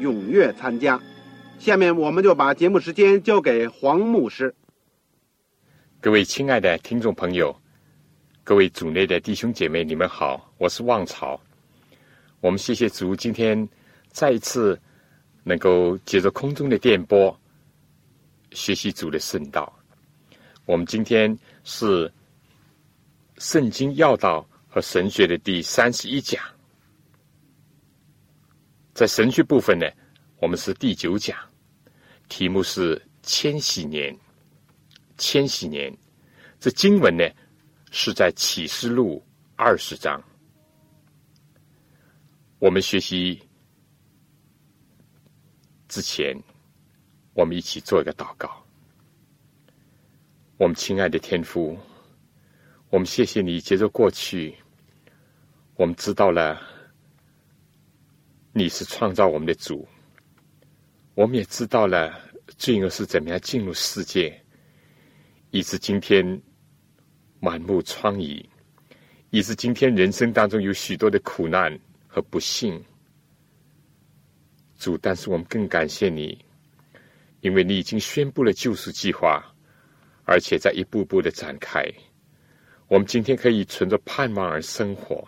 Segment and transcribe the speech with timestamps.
[0.00, 1.00] 踊跃参加。
[1.58, 4.54] 下面我们就把节目时间交给黄牧师。
[6.00, 7.54] 各位亲爱的听众朋友，
[8.42, 11.40] 各位组内的弟兄姐妹，你们好，我是旺朝。
[12.40, 13.68] 我们谢谢主，今天
[14.10, 14.80] 再一次
[15.44, 17.38] 能够借着空中的电波
[18.52, 19.72] 学习主的圣道。
[20.66, 21.38] 我们今天。
[21.62, 22.10] 是
[23.36, 26.42] 圣经要道和神学的第三十一讲，
[29.00, 29.86] 在神学部分呢，
[30.40, 31.34] 我们是第九讲，
[32.28, 34.14] 题目是千禧年。
[35.16, 35.90] 千禧年，
[36.58, 37.24] 这经文呢
[37.90, 39.24] 是在启示录
[39.56, 40.22] 二十章。
[42.58, 43.40] 我们学习
[45.88, 46.38] 之前，
[47.32, 48.62] 我们一起做一个祷告。
[50.58, 51.78] 我们亲爱的天父，
[52.90, 53.62] 我们谢谢你。
[53.62, 54.54] 接着过去，
[55.76, 56.60] 我们知道了
[58.52, 59.86] 你是创造我们的主，
[61.14, 62.20] 我们也知道了
[62.58, 64.40] 罪恶是怎么样进入世界，
[65.50, 66.40] 以致今天
[67.38, 68.44] 满目疮痍，
[69.30, 71.78] 以致今天人生当中有许多的苦难
[72.08, 72.82] 和不幸。
[74.78, 76.42] 主，但是我们更感谢你，
[77.42, 79.44] 因为你已经宣布了救赎计划。
[80.24, 81.84] 而且在一步步的展开，
[82.86, 85.26] 我们今天可以存着盼望而生活。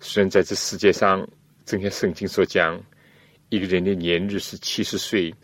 [0.00, 1.28] 虽然在这世界上，
[1.68, 2.82] 正像圣经所讲，
[3.50, 5.34] 一个人的年日是七十岁，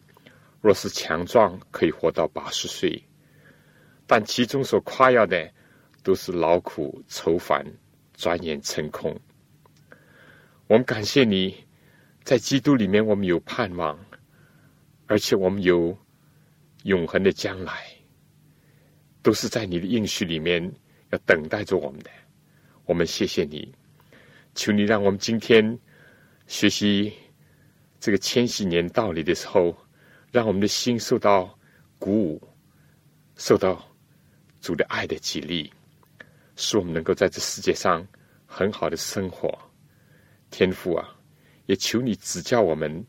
[0.62, 3.04] 若是强壮，可以活到八十岁，
[4.06, 5.52] 但其中所夸耀的
[6.02, 7.62] 都是劳苦愁烦，
[8.14, 9.14] 转眼成空。
[10.66, 11.54] 我们感谢你，
[12.22, 13.98] 在基督里面，我们有盼望，
[15.04, 15.94] 而且我们有
[16.84, 17.86] 永恒的将来。
[19.20, 20.72] 都是在你的应许里面
[21.10, 22.10] 要等待着我们的，
[22.86, 23.74] 我们谢谢你，
[24.54, 25.78] 求你让我们今天
[26.46, 27.12] 学习
[27.98, 29.76] 这个千禧年道理的时候，
[30.30, 31.58] 让我们的心受到
[31.98, 32.42] 鼓舞，
[33.36, 33.84] 受到
[34.60, 35.72] 主的爱的激励，
[36.56, 38.06] 使我们能够在这世界上
[38.46, 39.56] 很好的生活。
[40.50, 41.16] 天父啊，
[41.66, 43.04] 也求你指教我们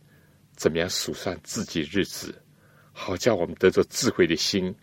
[0.56, 2.34] 怎么样数算自己日子，
[2.91, 4.75] 好叫我们得着智慧的心。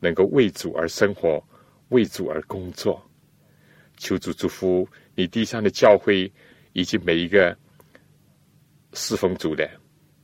[0.00, 1.42] 能够为主而生活，
[1.88, 3.04] 为主而工作，
[3.96, 6.32] 求主祝福你地上的教会
[6.72, 7.58] 以及每一个
[9.00, 9.70] 侍奉主的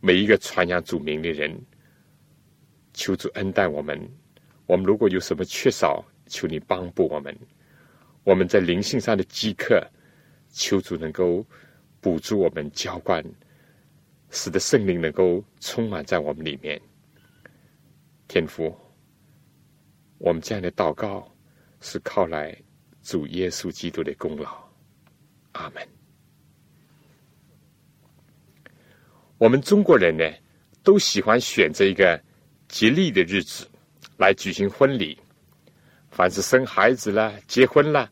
[0.00, 1.56] 每一个传扬主名的人。
[2.92, 3.96] 求主恩待我们，
[4.66, 7.36] 我们如果有什么缺少，求你帮助我们。
[8.24, 9.80] 我们在灵性上的饥渴，
[10.50, 11.46] 求主能够
[12.00, 13.24] 补助我们浇灌，
[14.30, 16.80] 使得圣灵能够充满在我们里面。
[18.26, 18.76] 天父。
[20.18, 21.32] 我们这样的祷告
[21.80, 22.56] 是靠来
[23.02, 24.68] 主耶稣基督的功劳，
[25.52, 25.93] 阿门。
[29.38, 30.24] 我们中国人呢，
[30.82, 32.20] 都喜欢选择一个
[32.68, 33.66] 吉利的日子
[34.16, 35.18] 来举行婚礼。
[36.10, 38.08] 凡是生孩子了、结婚了、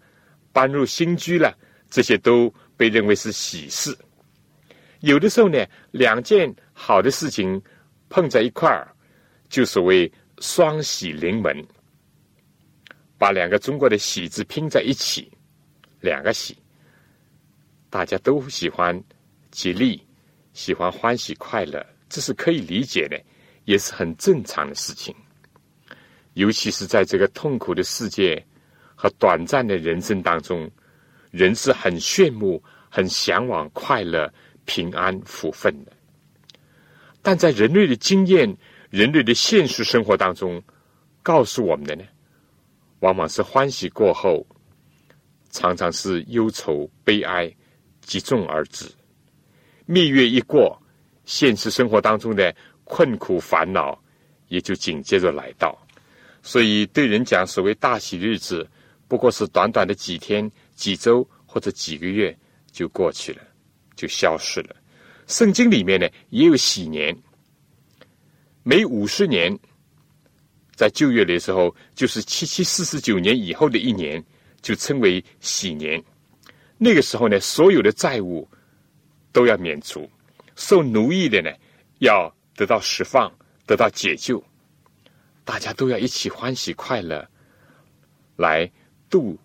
[0.52, 1.56] 搬入新居了，
[1.88, 3.96] 这些都被认为是喜事。
[5.00, 7.62] 有的时候呢，两件好的事情
[8.08, 8.92] 碰在一块儿，
[9.48, 11.64] 就所谓双喜临门。
[13.18, 15.30] 把两个中国的“喜”字拼在一起，
[16.00, 16.58] 两个“喜”，
[17.88, 19.00] 大家都喜欢
[19.52, 20.04] 吉利，
[20.52, 23.20] 喜欢欢喜快乐，这是可以理解的，
[23.64, 25.14] 也是很正常的事情。
[26.34, 28.42] 尤其是在这个痛苦的世界
[28.94, 30.70] 和短暂的人生当中，
[31.30, 34.32] 人是很炫目、很向往快乐、
[34.64, 35.92] 平安、福分的。
[37.20, 38.56] 但在人类的经验、
[38.90, 40.62] 人类的现实生活当中，
[41.22, 42.04] 告诉我们的呢？
[43.00, 44.46] 往往是欢喜过后，
[45.50, 47.52] 常常是忧愁悲哀
[48.00, 48.86] 集中而至。
[49.92, 50.80] 蜜月一过，
[51.26, 54.02] 现实生活当中的困苦烦恼
[54.48, 55.78] 也就紧接着来到。
[56.42, 58.66] 所以，对人讲，所谓大喜日子，
[59.06, 62.34] 不过是短短的几天、几周或者几个月
[62.70, 63.42] 就过去了，
[63.94, 64.74] 就消失了。
[65.26, 67.14] 圣经里面呢，也有喜年，
[68.62, 69.54] 每五十年，
[70.74, 74.24] 在旧约的时候，就是七七四十九年以后的一年，
[74.62, 76.02] 就称为喜年。
[76.78, 78.48] 那个时候呢，所有的债务
[79.32, 80.08] 都要免除，
[80.54, 81.50] 受奴役的呢，
[81.98, 83.32] 要得到释放，
[83.66, 84.42] 得到解救，
[85.44, 87.26] 大家都要一起欢喜快乐
[88.36, 88.70] 来
[89.08, 89.38] 度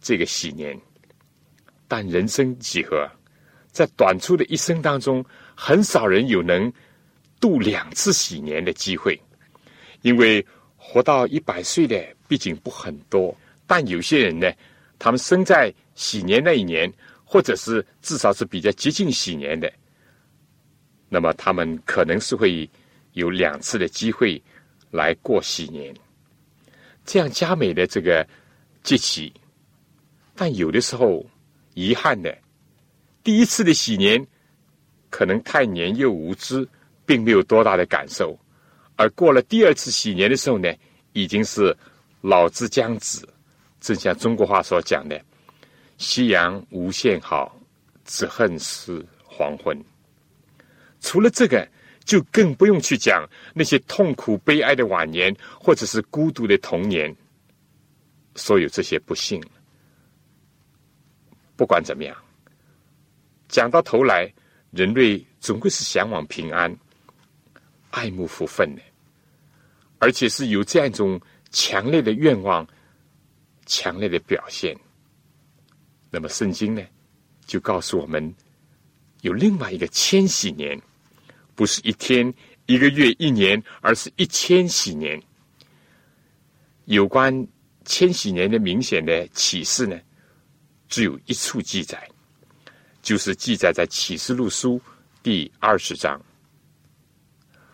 [0.00, 0.78] 这个喜年。
[1.86, 3.10] 但人生几何？
[3.72, 5.24] 在短促的一生当中，
[5.54, 6.72] 很少人有能
[7.40, 9.20] 度两次喜年的机会，
[10.02, 10.44] 因为
[10.76, 13.36] 活到一百岁的毕竟不很多。
[13.66, 14.50] 但有些人呢，
[14.98, 16.92] 他们生在喜年那一年，
[17.32, 19.72] 或者是至少是比较接近喜年的，
[21.08, 22.68] 那么他们可能是会
[23.12, 24.42] 有两次的机会
[24.90, 25.94] 来过喜年，
[27.04, 28.26] 这样佳美的这个
[28.82, 29.32] 节气。
[30.34, 31.24] 但有的时候，
[31.74, 32.36] 遗憾的。
[33.22, 34.26] 第一次的喜年，
[35.08, 36.66] 可能太年幼无知，
[37.06, 38.36] 并没有多大的感受；
[38.96, 40.68] 而过了第二次喜年的时候呢，
[41.12, 41.76] 已经是
[42.22, 43.24] 老之将至。
[43.78, 45.16] 正像中国话所讲的
[46.00, 47.54] ：“夕阳无限好，
[48.06, 49.78] 只恨是黄昏。”
[50.98, 51.68] 除了这个，
[52.06, 57.14] 就更不用去讲那些痛苦悲哀的晚年，或者是孤独的童年。
[58.34, 59.42] 所有这些不幸，
[61.54, 62.16] 不管怎么样。
[63.48, 64.32] 讲到头来，
[64.70, 66.74] 人类总归是向往平安、
[67.90, 68.80] 爱慕福分的，
[69.98, 71.20] 而且是有这样一种
[71.50, 72.66] 强烈的愿望、
[73.66, 74.74] 强烈的表现。
[76.10, 76.82] 那么，圣经呢，
[77.46, 78.34] 就告诉我们，
[79.22, 80.80] 有另外一个千禧年，
[81.54, 82.32] 不是一天、
[82.66, 85.22] 一个月、一年，而是一千禧年。
[86.86, 87.46] 有关
[87.84, 89.98] 千禧年的明显的启示呢，
[90.88, 92.08] 只有一处记载。
[93.02, 94.78] 就是记载在启示录书
[95.22, 96.20] 第二十章。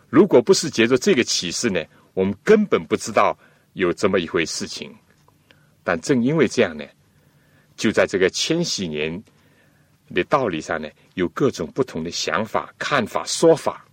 [0.08, 1.84] 如果不是借着这个启示呢，
[2.14, 3.36] 我们根本不知道
[3.72, 4.94] 有这么一回事情。
[5.82, 6.84] 但正因为这样呢，
[7.76, 9.22] 就在这个千禧年
[10.14, 13.84] 的道理上呢，有各种不同的想法、看法、说法。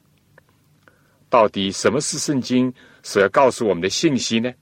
[1.30, 2.72] 到底什么是圣经
[3.02, 4.54] 所要告诉我们的信息呢？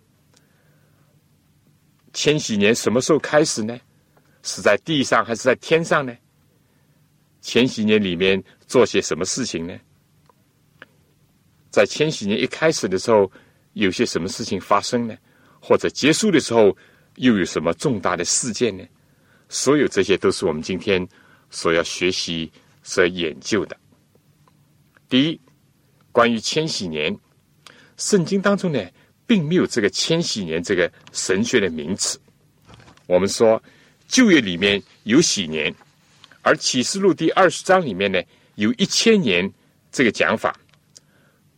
[2.14, 3.78] 千禧年什么时候开始呢？
[4.44, 6.16] 是在地上还是在天上呢？
[7.42, 9.78] 千禧年里面做些什么事情呢？
[11.70, 13.32] 在千禧年一开始的时候，
[13.74, 15.16] 有些什么事情发生呢？
[15.62, 16.76] 或者结束的时候，
[17.16, 18.84] 又有什么重大的事件呢？
[19.52, 21.06] 所有这些都是我们今天
[21.50, 22.50] 所要学习、
[22.84, 23.78] 所研究的。
[25.10, 25.42] 第一，
[26.14, 27.14] 关于千禧年，
[27.98, 28.82] 圣经当中呢，
[29.28, 32.18] 并没有这个千禧年这个神学的名词。
[33.08, 33.62] 我们说
[34.08, 35.74] 旧约里面有禧年。
[36.44, 38.20] 而启示录第二十章里面呢，
[38.56, 39.52] 有一千年
[39.92, 40.58] 这个讲法，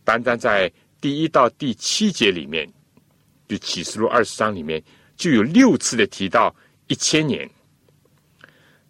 [0.02, 0.70] 单单在
[1.00, 2.68] 第一到第七节里面，
[3.46, 4.82] 就启示录二十章里面
[5.16, 6.54] 就有六次的提到
[6.88, 7.48] 一千年。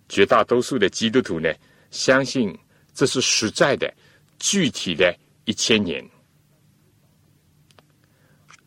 [0.08, 1.52] 绝大多数的基督徒呢，
[1.90, 2.56] 相信
[2.92, 3.92] 这是实在的、
[4.38, 6.04] 具体的一千年，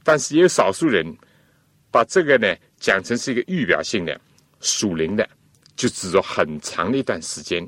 [0.03, 1.06] 但是也有少数人
[1.91, 4.20] 把这个呢讲成是一个预表性的、
[4.60, 5.27] 属灵的。
[5.75, 7.63] 就指着很长的一段时间，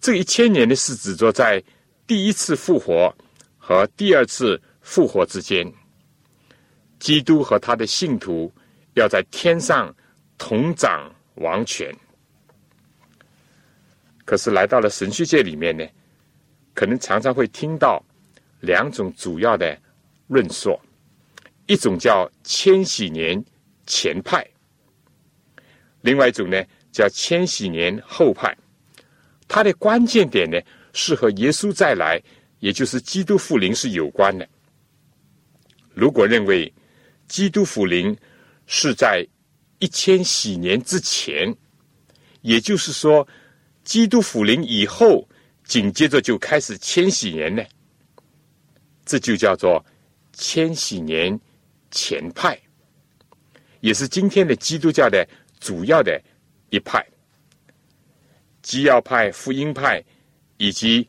[0.00, 1.62] 这一千年的是指着在
[2.06, 3.14] 第一次复活
[3.58, 5.70] 和第二次复活之间，
[6.98, 8.50] 基督和他的信徒
[8.94, 9.94] 要在天上
[10.38, 11.94] 同掌王权。
[14.24, 15.86] 可是来到了神学界里面呢，
[16.74, 18.04] 可能常常会听到
[18.60, 19.78] 两种主要的
[20.26, 20.78] 论述，
[21.66, 23.42] 一种叫千禧年
[23.86, 24.44] 前派。
[26.00, 28.56] 另外一种呢，叫千禧年后派，
[29.46, 30.58] 它的关键点呢
[30.92, 32.20] 是和耶稣再来，
[32.58, 34.48] 也就是基督复临是有关的。
[35.94, 36.72] 如果认为
[37.28, 38.16] 基督复临
[38.66, 39.26] 是在
[39.78, 41.54] 一千禧年之前，
[42.42, 43.26] 也就是说
[43.84, 45.28] 基督复临以后，
[45.64, 47.62] 紧接着就开始千禧年呢，
[49.04, 49.84] 这就叫做
[50.32, 51.38] 千禧年
[51.90, 52.58] 前派，
[53.80, 55.26] 也是今天的基督教的。
[55.58, 56.22] 主要的
[56.68, 57.04] 一派，
[58.60, 60.04] 基要派、福音派，
[60.58, 61.08] 以及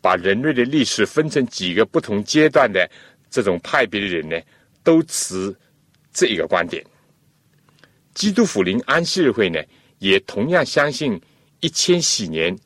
[0.00, 2.88] 把人类的历史分成几个不同阶段的
[3.28, 4.40] 这种派别的人呢，
[4.84, 5.54] 都持
[6.12, 6.82] 这一个观点。
[8.14, 9.62] 基督福临安息日会呢，
[9.98, 11.20] 也同样相信
[11.60, 12.56] 一千禧年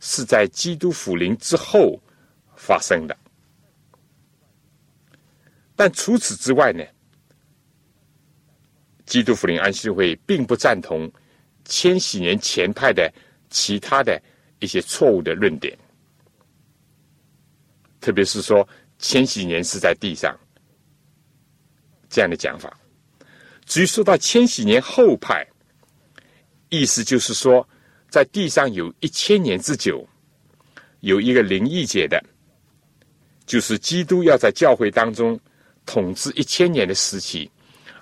[0.00, 1.98] 是在基督复临之后
[2.56, 3.16] 发生的。
[5.74, 6.84] 但除此之外呢，
[9.06, 11.10] 基督福临安息日会并不赞同
[11.64, 13.12] 千禧年前派的
[13.48, 14.20] 其他的
[14.60, 15.76] 一些错误的论点，
[18.00, 18.68] 特别是说
[18.98, 20.38] 千禧年是在地上
[22.10, 22.78] 这样的讲法。
[23.72, 25.48] 至于说到千禧年后派，
[26.68, 27.66] 意思就是说，
[28.10, 30.06] 在地上有一千年之久，
[31.00, 32.22] 有一个灵异解的，
[33.46, 35.40] 就是基督要在教会当中。
[35.86, 37.50] 统治一千年的时期，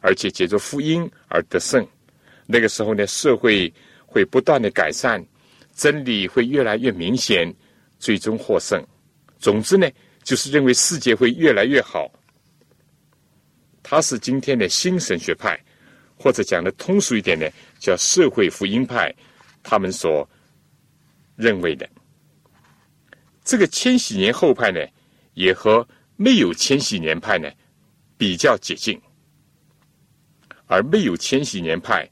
[0.00, 1.86] 而且借着福音而得胜。
[2.46, 3.72] 那个时候呢，社会
[4.04, 5.24] 会不断的改善，
[5.72, 7.48] 真理会越来越明显，
[8.00, 8.84] 最终获胜。
[9.38, 9.88] 总之呢，
[10.24, 12.10] 就是认为世界会越来越好。
[13.90, 15.58] 他是今天的新神学派，
[16.16, 17.44] 或者讲的通俗一点呢，
[17.80, 19.12] 叫社会福音派，
[19.64, 20.24] 他们所
[21.34, 21.90] 认为的。
[23.42, 24.78] 这个千禧年后派呢，
[25.34, 27.50] 也和没有千禧年派呢。
[28.16, 29.00] 比较接近，
[30.66, 32.08] 而没有千禧年派。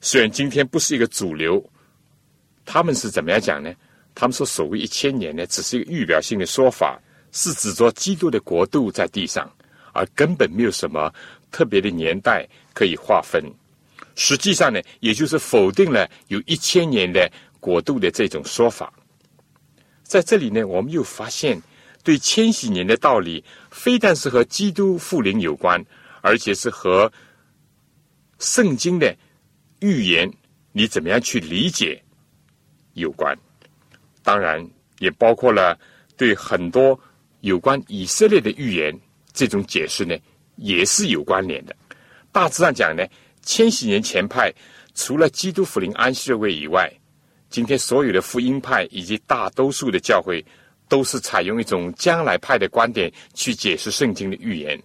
[0.00, 1.62] 虽然今天不是一个主流，
[2.64, 3.70] 他们是怎么样讲呢？
[4.14, 6.98] 他们说所谓一千年呢，只是一个预表性的说法，
[7.30, 9.52] 是指着基督的国度在地上，
[9.92, 11.12] 而根本没有什么
[11.50, 13.42] 特别的年代可以划分。
[14.14, 18.92] 实际上呢，也就是否定了有一千年的国度的这种说法。
[20.02, 21.60] 在这里呢，我们又发现。
[22.02, 25.84] 对千禧年的道理，非但是和基督复临有关，
[26.22, 27.12] 而且是和
[28.38, 29.14] 圣经的
[29.80, 30.32] 预言，
[30.72, 32.02] 你怎么样去理解
[32.94, 33.36] 有关。
[34.22, 34.66] 当然，
[34.98, 35.78] 也包括了
[36.16, 36.98] 对很多
[37.42, 38.98] 有关以色列的预言
[39.32, 40.16] 这种解释呢，
[40.56, 41.74] 也是有关联的。
[42.32, 43.04] 大致上讲呢，
[43.42, 44.52] 千禧年前派
[44.94, 46.92] 除了基督复临安息日位以外，
[47.48, 50.44] 今天所有的福音派以及大多数的教会。
[50.90, 54.76] 都是采用一种将来派的观点去解释圣经的预言。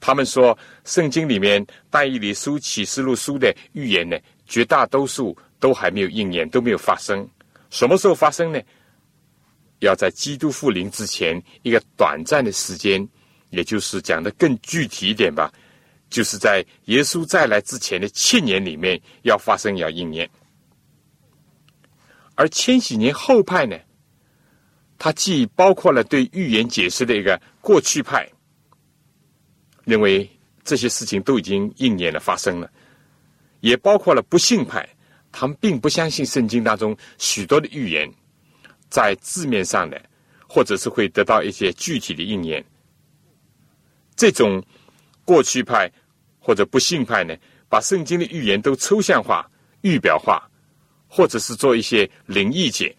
[0.00, 7.24] 他们说，圣经里面但以理书、启示录书的预言呢，绝大多数都还没有应验，都没有发生。
[7.70, 8.60] 什么时候发生呢？
[9.78, 13.08] 要在基督复临之前一个短暂的时间，
[13.54, 15.52] 也就是讲的更具体一点吧，
[16.10, 20.28] 就是在耶稣再来之前的千年里面要发生，要应验。
[22.34, 23.78] 而千禧年后派呢？
[24.96, 28.26] 它既包括了对预言解释的一个过去派，
[29.84, 30.28] 认为
[30.62, 32.66] 这些事情都已经应验了、发生了；
[33.60, 34.88] 也包括了不信派，
[35.30, 38.10] 他们并不相信圣经当中许多的预言
[38.88, 40.00] 在字面上的，
[40.48, 42.64] 或者是会得到一些具体的应验。
[44.16, 44.62] 这种
[45.24, 45.90] 过去派
[46.38, 47.34] 或者不信派呢，
[47.68, 50.48] 把圣经的预言都抽象化、预表化，
[51.08, 52.94] 或者是做一些灵异解。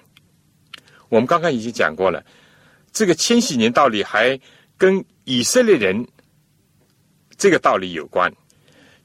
[1.10, 2.26] 我们刚刚已经讲过了，
[2.92, 4.40] 这个千禧年道理还
[4.78, 6.06] 跟以色列人
[7.38, 8.34] 这个道理有关，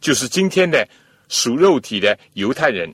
[0.01, 0.89] 就是今天的
[1.29, 2.93] 属肉体的犹太人，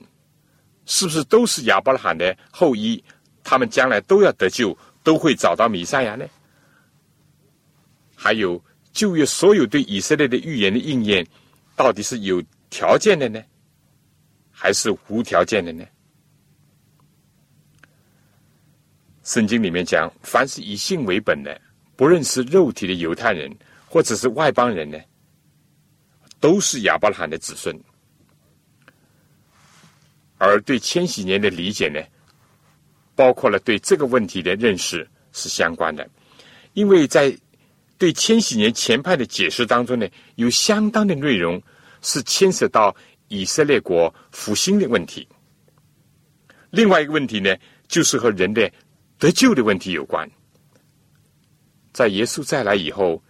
[0.85, 3.03] 是不是都是亚伯拉罕的后裔？
[3.43, 6.27] 他们将来都要得救，都会找到弥赛亚呢？
[8.13, 8.61] 还有
[8.97, 11.23] 旧约所有对以色列的预言的应验，
[11.75, 13.39] 到底是有条件的呢，
[14.51, 15.85] 还是无条件的呢？
[19.23, 21.61] 圣经里面讲，凡是以性为本的，
[21.95, 24.97] 不论是肉体的犹太人或者是外邦人呢，
[26.39, 27.79] 都是亚伯拉罕的子孙。
[30.39, 32.01] 而对千禧年的理解呢，
[33.15, 36.09] 包括了对这个问题的认识是相关的，
[36.73, 37.37] 因为在
[37.97, 41.61] 对千禧年前派的解释当中呢，有相当的内容
[42.01, 42.95] 是牵涉到
[43.27, 45.27] 以色列国复兴的问题。
[46.69, 47.55] 另外一个问题呢，
[47.87, 48.71] 就是和人的。
[49.19, 50.29] 得救的问题有关，
[51.91, 53.23] 在耶稣再来以后，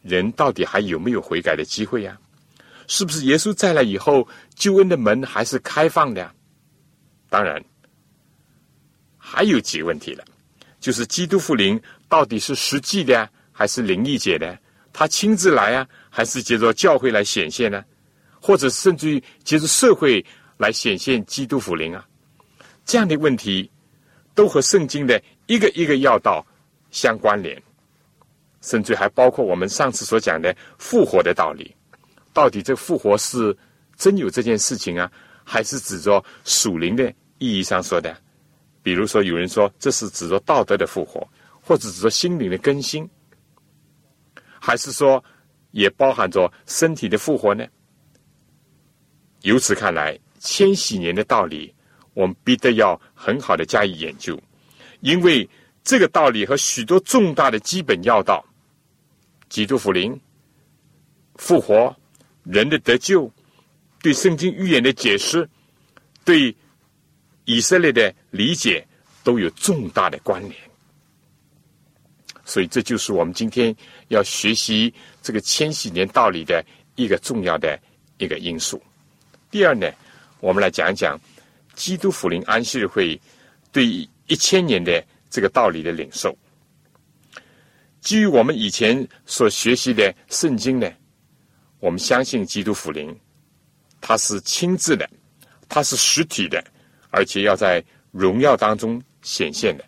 [0.00, 2.16] 人到底还有没有悔改的机会呀？
[2.86, 6.32] 是不是耶稣再来以后，救恩的门还是开放的？
[7.28, 7.60] 当然，
[9.18, 10.24] 还有几个问题了，
[10.78, 14.58] 就是基督复临到底是实际的还是灵异解的？
[14.92, 17.82] 他亲自来啊，还是借着教会来显现呢？
[18.38, 20.22] 或者甚至于借着社会
[20.58, 22.06] 来显现基督复临啊？
[22.84, 23.70] 这样的问题。
[24.36, 26.44] 都和圣经的一个一个要道
[26.90, 27.62] 相关联，
[28.62, 31.72] 甚至还包括我们上次所讲的复活的道理。
[32.32, 33.56] 到底这复活是
[33.96, 35.08] 真有这件事情啊，
[35.44, 37.08] 还是指着属灵的
[37.38, 38.12] 意义上说的？
[38.82, 41.24] 比如说，有人说这是指着道德的复活，
[41.62, 43.08] 或者指着心灵的更新，
[44.66, 45.22] 还是说
[45.72, 47.66] 也包含着身体的复活呢？
[49.42, 51.74] 由此看来，千禧年的道理。
[52.14, 54.40] 我们必得要很好的加以研究，
[55.00, 55.46] 因为
[55.82, 58.42] 这个道理和许多重大的基本要道，
[59.48, 60.18] 基督福临、
[61.34, 61.94] 复活、
[62.44, 63.30] 人的得救、
[64.00, 65.46] 对圣经预言的解释、
[66.24, 66.56] 对
[67.46, 68.86] 以色列的理解，
[69.24, 70.54] 都有重大的关联。
[72.44, 73.74] 所以，这就是我们今天
[74.08, 77.80] 要学习这个千禧年道理的一个重要的
[78.18, 78.82] 一个因素。
[79.50, 79.90] 第二呢，
[80.40, 81.18] 我们来讲一讲
[81.74, 83.18] 基督福临安息日会
[83.72, 83.86] 对
[84.26, 86.36] 一千年的这个道理的领受。
[88.00, 90.92] 基于我们以前所学习的圣经呢，
[91.80, 93.18] 我们相信基督福临，
[94.02, 95.08] 它是亲自的，
[95.66, 96.62] 它是实体的，
[97.08, 99.84] 而且要在荣耀当中显现的，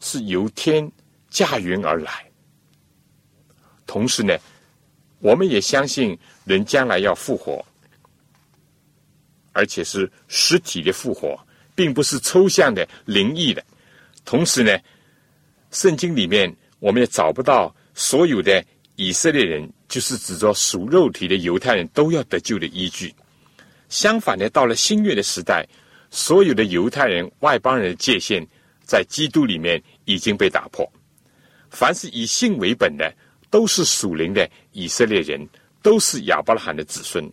[0.00, 0.90] 是由天。
[1.30, 2.28] 驾云而来，
[3.86, 4.36] 同时呢，
[5.20, 7.64] 我们也相信人将来要复活，
[9.52, 11.38] 而且是实体的复活，
[11.74, 13.64] 并不是抽象的灵异的。
[14.24, 14.76] 同时呢，
[15.70, 18.64] 圣经里面我们也找不到所有的
[18.96, 23.14] 以色列人，就是指着属肉体的犹太人都要得救的依据。
[23.88, 25.66] 相反呢，到了新约的时代，
[26.10, 28.46] 所有的犹太人、外邦人的界限
[28.84, 30.90] 在基督里面已经被打破。
[31.70, 33.12] 凡是以信为本的，
[33.48, 35.48] 都是属灵的以色列人，
[35.82, 37.24] 都是亚伯拉罕的子孙；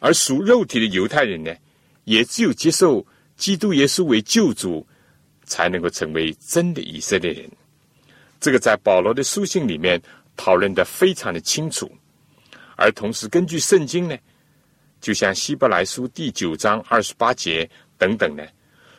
[0.00, 1.54] 而属肉体的犹太人呢，
[2.04, 4.86] 也只有接受基督耶稣为救主，
[5.44, 7.50] 才能够成为真的以色列人。
[8.40, 10.00] 这个在保罗的书信里面
[10.36, 11.90] 讨论的非常的清楚，
[12.76, 14.16] 而同时根据圣经呢，
[15.00, 18.42] 就像希伯来书第九章二十八节等等呢，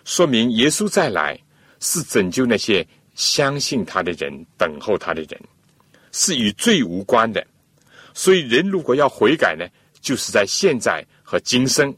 [0.04, 1.40] 说明耶稣再来
[1.80, 2.88] 是拯救那些。
[3.16, 5.42] 相信他的人，等候他的人，
[6.12, 7.46] 是与罪无关的。
[8.14, 9.66] 所以，人如果要悔改呢，
[10.00, 11.96] 就是在现在和今生，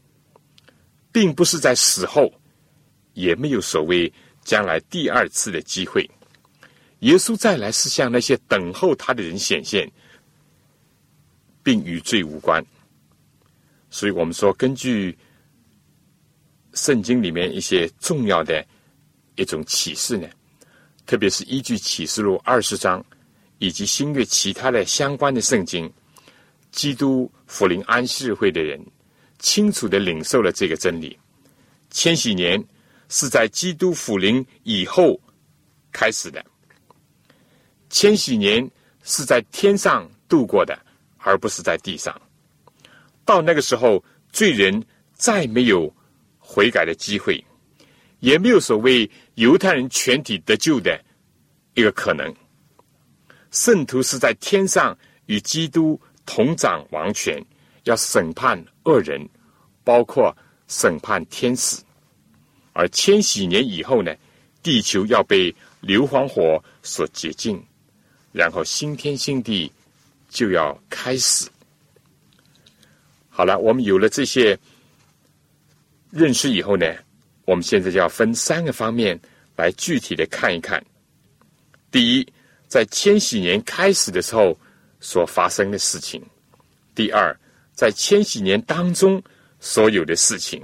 [1.12, 2.32] 并不是在死后，
[3.14, 6.08] 也没有所谓将来第二次的机会。
[7.00, 9.88] 耶稣再来是向那些等候他的人显现，
[11.62, 12.64] 并与罪无关。
[13.90, 15.16] 所以我们说，根据
[16.74, 18.64] 圣经里面一些重要的
[19.36, 20.28] 一种启示呢。
[21.08, 23.02] 特别是依据启示录二十章，
[23.60, 25.90] 以及新约其他的相关的圣经，
[26.70, 28.78] 基督福临安息日会的人
[29.38, 31.18] 清楚的领受了这个真理：
[31.90, 32.62] 千禧年
[33.08, 35.18] 是在基督福临以后
[35.90, 36.44] 开始的，
[37.88, 38.70] 千禧年
[39.02, 40.78] 是在天上度过的，
[41.16, 42.14] 而不是在地上。
[43.24, 45.90] 到那个时候，罪人再没有
[46.38, 47.42] 悔改的机会。
[48.20, 51.00] 也没有所谓犹太人全体得救的
[51.74, 52.34] 一个可能。
[53.50, 57.42] 圣徒是在天上与基督同掌王权，
[57.84, 59.26] 要审判恶人，
[59.84, 61.82] 包括审判天使。
[62.72, 64.14] 而千禧年以后呢，
[64.62, 67.62] 地球要被硫磺火所洁净，
[68.32, 69.72] 然后新天新地
[70.28, 71.48] 就要开始。
[73.28, 74.58] 好了，我们有了这些
[76.10, 76.86] 认识以后呢？
[77.48, 79.18] 我们现在就要分三个方面
[79.56, 80.84] 来具体的看一看。
[81.90, 82.32] 第一，
[82.66, 84.54] 在千禧年开始的时候
[85.00, 86.20] 所发生的事情；
[86.94, 87.34] 第二，
[87.72, 89.22] 在千禧年当中
[89.60, 90.60] 所有的事情；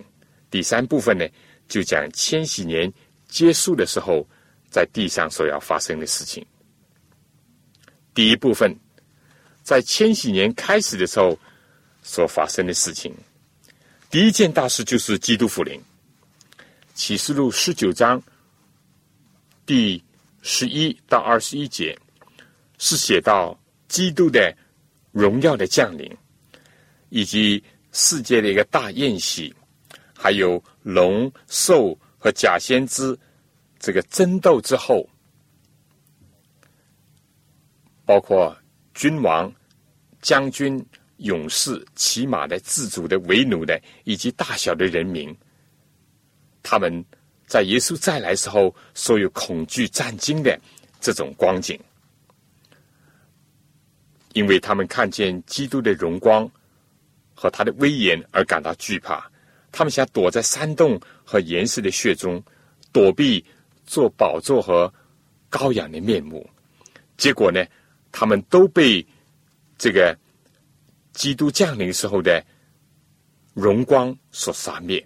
[0.51, 1.27] 第三部分呢，
[1.69, 2.93] 就讲千禧年
[3.29, 4.23] 结束的时候
[4.69, 6.45] 在地上所要发生的事情。
[8.13, 8.77] 第一部分，
[9.63, 11.39] 在千禧年开始的时候
[12.03, 13.15] 所发生的事情，
[14.11, 15.81] 第一件大事就是基督复临。
[16.95, 18.23] 启示录十九章
[19.67, 20.03] 第
[20.43, 21.99] 十一到二十一节
[22.79, 24.57] 是写到基督的
[25.11, 26.09] 荣耀的降临，
[27.09, 29.53] 以及世界的一个大宴席，
[30.17, 33.19] 还有龙兽和假先知
[33.81, 35.09] 这个争斗之后，
[38.05, 38.57] 包括
[38.95, 39.53] 君王、
[40.23, 40.85] 将军、
[41.17, 45.37] 勇士、骑马的、自主的、为奴的，以及大小的人民。
[46.65, 47.05] 他们
[47.47, 50.59] 在耶稣再来时候，所有恐惧战惊的
[50.99, 51.79] 这种光景，
[54.33, 56.51] 因为他们看见基督的荣光
[57.35, 59.31] 和他的威严而感到惧怕，
[59.71, 62.43] 他们想躲在山洞和岩石的穴中，
[62.91, 63.45] 躲避
[63.87, 64.93] 做宝座和
[65.51, 66.49] 羔羊的面目。
[67.19, 67.63] 结果呢，
[68.11, 69.07] 他们都被
[69.77, 70.17] 这个
[71.13, 72.43] 基督降临时候的
[73.53, 75.05] 荣光所杀灭。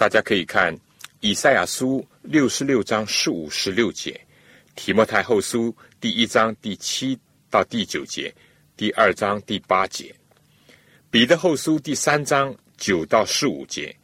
[0.00, 0.74] 大家可以看
[1.20, 4.18] 以赛亚书六十六章十五十六节，
[4.74, 7.18] 提摩太后书第一章第七
[7.50, 8.34] 到第九节，
[8.78, 10.10] 第二章第八节，
[11.10, 13.94] 彼得后书第三章九到十五节，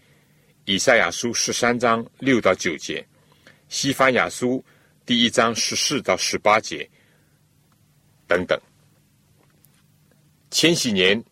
[0.67, 3.03] 以赛亚书十三章六到九节，
[3.71, 4.63] 西方雅书
[5.07, 6.87] 第一章十四到十八节
[8.27, 8.61] 等等。
[10.51, 11.25] 千禧年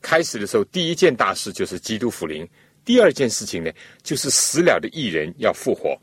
[0.00, 2.46] 开始的时候，第一件大事就是基督福临；
[2.84, 3.70] 第二件事情呢，
[4.02, 5.96] 就是死了的艺人要复活。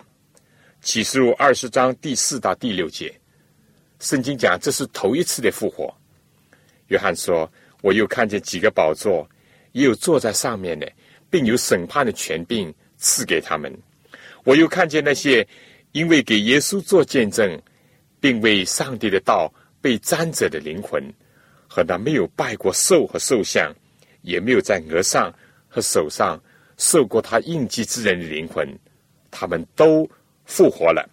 [0.81, 3.13] 启示录二十章第四到第六节，
[3.99, 5.93] 圣经讲这是头一次的复活。
[6.87, 7.51] 约翰说
[7.83, 9.29] ：“我又看见几个宝座，
[9.73, 10.89] 也有坐在上面的，
[11.29, 13.71] 并有审判的权柄赐给他们。
[14.45, 15.45] 我又看见那些
[15.91, 17.61] 因为给耶稣做见证，
[18.21, 21.03] 并为上帝的道被沾着的灵魂，
[21.67, 23.75] 和那没有拜过兽和兽像，
[24.21, 25.29] 也没有在额上
[25.67, 26.41] 和手上
[26.79, 28.67] 受过他印记之人的灵魂，
[29.29, 30.09] 他们都。”
[30.49, 31.07] 复活了，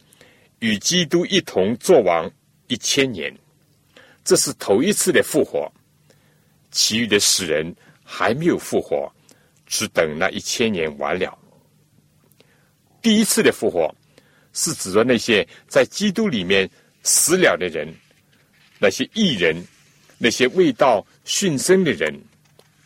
[0.61, 2.26] 与基督一同作王
[2.68, 3.31] 一千年，
[4.24, 5.70] 这是头一次的复活。
[6.70, 9.12] 其余的死人还没有复活，
[9.66, 11.38] 只等那一千年完了。
[13.02, 13.94] 第一次的复活
[14.55, 16.66] 是指着那些在基督里面
[17.02, 17.87] 死了的人，
[18.79, 19.55] 那些异人，
[20.16, 22.18] 那些未到殉身的人，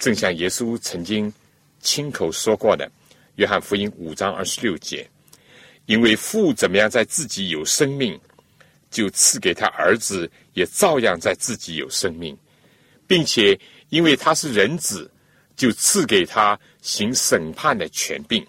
[0.00, 1.32] 正像耶稣曾经
[1.80, 2.86] 亲口说过的，
[3.36, 5.08] 《约翰福音》五章二十六节。
[5.86, 8.18] 因为父怎么样在自己有生命，
[8.90, 12.36] 就赐给他儿子也照样在自己有生命，
[13.08, 15.10] 并且因为他是人子，
[15.56, 18.46] 就赐给他行审判的权柄。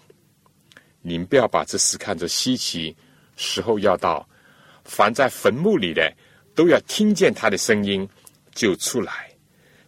[1.00, 2.94] 您不要把这事看作稀奇，
[3.36, 4.28] 时候要到，
[4.84, 6.14] 凡在坟墓里的
[6.54, 8.08] 都要听见他的声音，
[8.54, 9.28] 就出来，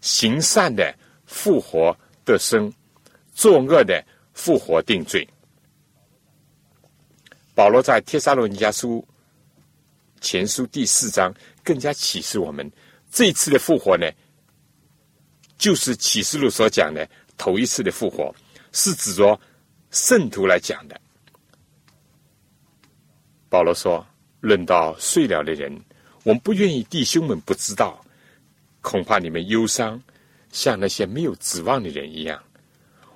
[0.00, 0.92] 行善的
[1.24, 2.72] 复活得生，
[3.34, 5.28] 作恶的复活定罪。
[7.54, 9.06] 保罗在帖撒罗尼迦书
[10.20, 12.70] 前书第四章更加启示我们，
[13.10, 14.10] 这一次的复活呢，
[15.58, 18.34] 就是启示录所讲的头一次的复活，
[18.72, 19.38] 是指着
[19.90, 21.00] 圣徒来讲的。
[23.48, 24.04] 保罗说
[24.40, 25.72] ：“论到睡了的人，
[26.24, 28.04] 我们不愿意弟兄们不知道，
[28.80, 30.02] 恐怕你们忧伤，
[30.50, 32.42] 像那些没有指望的人一样。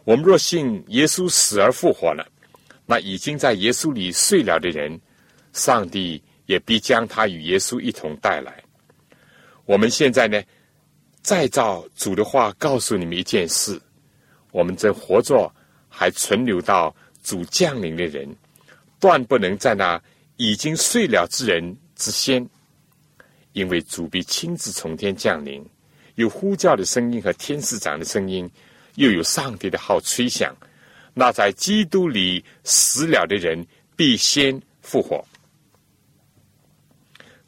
[0.08, 2.26] 我们若信耶稣死而复活了。”
[2.90, 4.98] 那已经在耶稣里睡了的人，
[5.52, 8.64] 上帝也必将他与耶稣一同带来。
[9.66, 10.42] 我们现在呢，
[11.20, 13.78] 再照主的话告诉你们一件事：
[14.50, 15.52] 我们这活着
[15.90, 18.34] 还存留到主降临的人，
[18.98, 20.02] 断不能在那
[20.38, 22.48] 已经睡了之人之先，
[23.52, 25.62] 因为主必亲自从天降临，
[26.14, 28.50] 有呼叫的声音和天使长的声音，
[28.98, 30.54] 又有上帝的号吹响。
[31.14, 33.64] 那在基督里死了的人
[33.96, 35.24] 必先复活。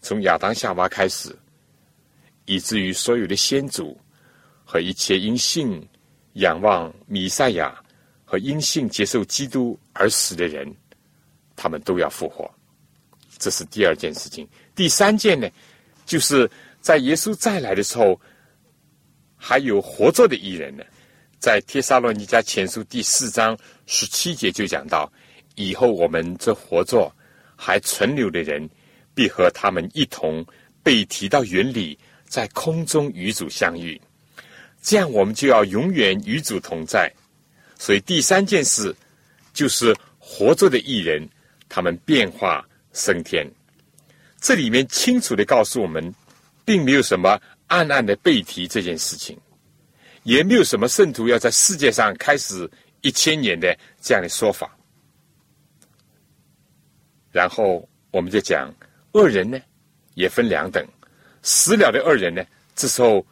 [0.01, 1.37] 从亚当夏娃开始，
[2.47, 3.97] 以至于所有的先祖
[4.65, 5.87] 和一切因信
[6.35, 7.77] 仰望弥赛亚
[8.25, 10.73] 和因信接受基督而死的人，
[11.55, 12.49] 他们都要复活。
[13.39, 14.49] 这是第二件事情。
[14.75, 15.49] 第三件呢，
[16.07, 18.21] 就是在耶稣再来的时候，
[19.37, 20.85] 还有活着的艺人呢。
[21.41, 25.11] 在《帖撒罗尼迦前书》第四章十七节就讲到，
[25.55, 27.11] 以后我们这活着
[27.57, 28.69] 还存留的人，
[29.15, 30.45] 必和他们一同
[30.83, 33.99] 被提到云里，在空中与主相遇。
[34.83, 37.11] 这样，我们就要永远与主同在。
[37.79, 38.95] 所以，第三件事
[39.55, 41.27] 就是活着的艺人，
[41.71, 43.51] 他们变化升天。
[44.43, 46.15] 这里面清楚的告诉我们，
[46.67, 49.39] 并没有什么暗暗的背提这件事情。
[50.23, 54.77] 也没有什么圣徒要在世界上开始一千年的这样的说法。
[57.33, 58.73] 然后我们就讲
[59.13, 59.59] 恶人呢，
[60.15, 60.85] 也分两等，
[61.43, 63.25] 死了的恶人呢，这时候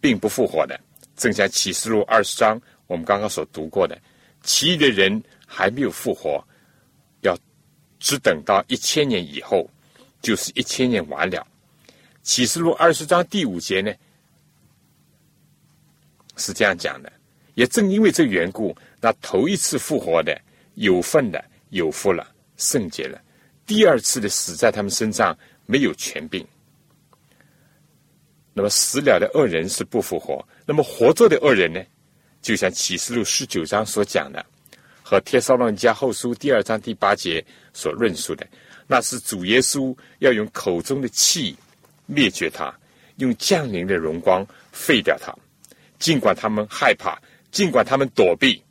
[0.00, 0.78] 并不复活的。
[1.16, 3.98] 正像启示录二十章我们刚刚所读过的，
[4.42, 6.42] 其余的人还没有复活，
[7.20, 7.36] 要
[7.98, 9.68] 只等到一千年以后，
[10.20, 11.46] 就是一千年完了。
[12.22, 13.94] 启示录二十章第五节呢？
[16.36, 17.12] 是这样讲的，
[17.54, 20.38] 也正因为这缘故，那头一次复活的
[20.74, 23.18] 有份的有福了，圣洁了；
[23.66, 26.46] 第二次的死在他们身上没有权柄。
[28.52, 31.82] 那么死了的恶人是不复活，那么活着的恶人呢？
[32.40, 34.44] 就像启示录十九章所讲的，
[35.02, 38.46] 和帖撒罗尼迦后书第二章第八节所论述的，
[38.86, 41.56] 那是主耶稣要用口中的气
[42.06, 42.72] 灭绝他，
[43.16, 45.34] 用降临的荣光废掉他。
[45.98, 48.62] 尽管他们害怕，尽管他们躲避，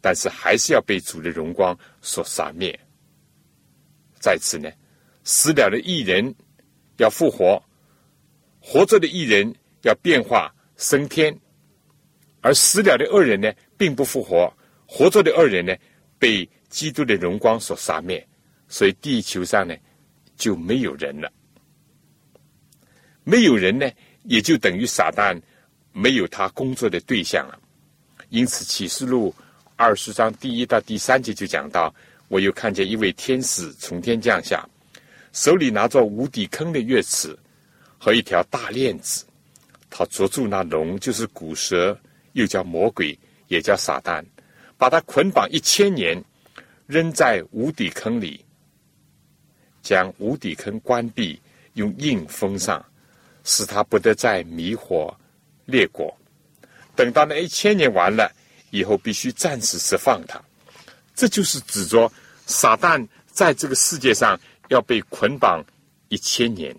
[0.00, 2.78] 但是还是要被主的荣光所杀灭。
[4.18, 4.70] 在此呢，
[5.24, 6.34] 死了的艺人
[6.96, 7.62] 要复活，
[8.60, 11.38] 活着的艺人要变化升天，
[12.40, 14.52] 而死了的恶人呢，并不复活，
[14.86, 15.76] 活着的恶人呢，
[16.18, 18.26] 被基督的荣光所杀灭。
[18.66, 19.76] 所以地球上呢
[20.36, 21.30] 就没有人了。
[23.22, 23.90] 没有人呢，
[24.24, 25.38] 也就等于撒旦
[25.94, 27.58] 没有他工作的对象了。
[28.28, 29.34] 因此，《启示录》
[29.76, 31.94] 二十章第一到第三节就讲到：
[32.28, 34.68] 我又看见一位天使从天降下，
[35.32, 37.34] 手里拿着无底坑的钥匙
[37.96, 39.24] 和一条大链子，
[39.88, 41.98] 他捉住那龙，就是古蛇，
[42.32, 44.22] 又叫魔鬼，也叫撒旦，
[44.76, 46.22] 把他捆绑一千年。
[46.86, 48.44] 扔在无底坑里，
[49.80, 51.40] 将无底坑关闭，
[51.72, 52.84] 用印封上，
[53.42, 55.10] 使他不得再迷惑
[55.66, 56.16] 列国。
[56.96, 58.30] 等到那一千年完了
[58.70, 60.40] 以后，必须暂时释放他。
[61.14, 62.10] 这就是指着
[62.46, 65.64] 撒旦在这个世界上要被捆绑
[66.08, 66.74] 一千年，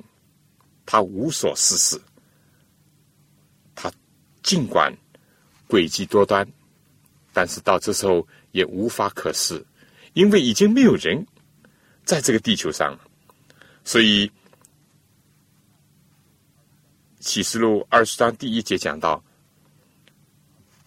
[0.86, 2.00] 他无所事事，
[3.74, 3.91] 他
[4.43, 4.93] 尽管
[5.67, 6.48] 诡计多端，
[7.34, 9.65] 但是到这时候也无法可施。
[10.13, 11.26] 因为已经没有人
[12.06, 13.00] 在这个地球上了，
[13.84, 14.32] 所以
[17.25, 19.21] 启示录二十章第一节讲到，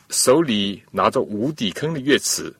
[0.08, 2.54] 手里拿着无底坑的乐尺，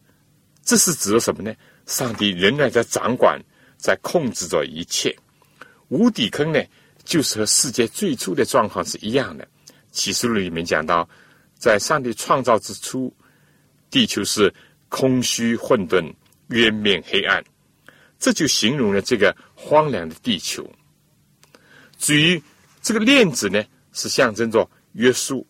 [0.65, 1.55] 这是指的什么呢？
[1.87, 3.41] 上帝仍然在掌管，
[3.77, 5.17] 在控制着一切。
[5.91, 6.61] 无底坑呢，
[7.05, 9.47] 就是和世界最初的状况是一样的。
[9.93, 11.09] 启示录里面讲到，
[11.57, 13.15] 在上帝创造之初，
[13.91, 14.53] 地球是
[14.89, 16.13] 空虚混沌。
[16.49, 17.45] 渊面黑暗，
[18.19, 20.69] 这就形容了这个荒凉的地球。
[21.99, 22.43] 至于
[22.81, 23.63] 这个链子呢，
[23.93, 25.47] 是象征着约束。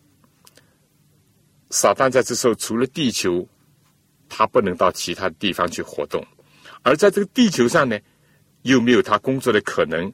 [1.69, 3.47] 撒旦在这时候除了地球，
[4.27, 6.21] 他不能到其他地方去活动；
[6.81, 7.99] 而在这个地球上呢，
[8.63, 10.11] 又没有他工作的可能。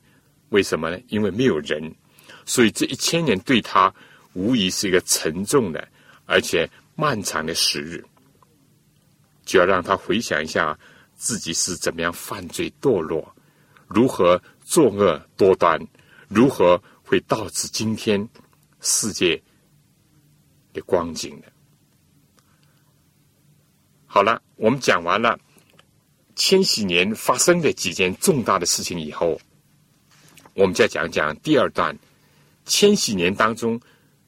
[0.49, 0.99] 为什么呢？
[1.07, 1.93] 因为没有人，
[2.45, 3.93] 所以这一千年对他
[4.33, 5.85] 无疑是一个沉重的
[6.25, 8.03] 而且漫长的时日。
[9.43, 10.77] 就要让他回想一下
[11.15, 13.33] 自己是怎么样犯罪堕落，
[13.87, 15.79] 如何作恶多端，
[16.27, 18.27] 如何会导致今天
[18.81, 19.41] 世界
[20.73, 21.51] 的光景的。
[24.05, 25.39] 好了，我们讲完了
[26.35, 29.39] 千禧年发生的几件重大的事情以后，
[30.53, 31.97] 我们再讲讲第二段
[32.65, 33.79] 千禧年当中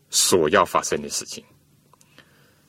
[0.09, 1.43] 所要发生的事情。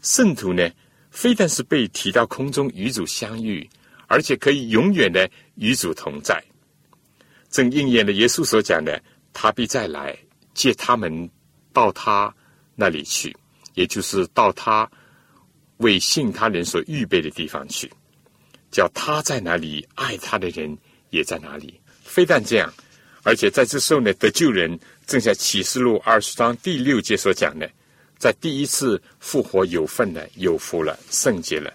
[0.01, 0.69] 圣徒呢？
[1.11, 3.69] 非但是被提到空中与主相遇，
[4.07, 6.41] 而且可以永远的与主同在，
[7.49, 10.17] 正应验了耶稣所讲的：“他必再来
[10.55, 11.31] 接他们
[11.73, 12.35] 到他
[12.75, 13.37] 那里去，
[13.75, 14.91] 也就是到他
[15.79, 17.91] 为信他人所预备的地方去，
[18.71, 20.77] 叫他在哪里，爱他的人
[21.11, 22.73] 也在哪里。”非但这样，
[23.23, 27.71] 而且在这时候呢，得救人正像启示录二十章第六节所讲的。
[28.17, 31.73] 在第一次复活有份的有福了圣洁了，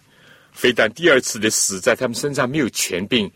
[0.52, 3.32] 非但第二次的死在他们身上没有权柄，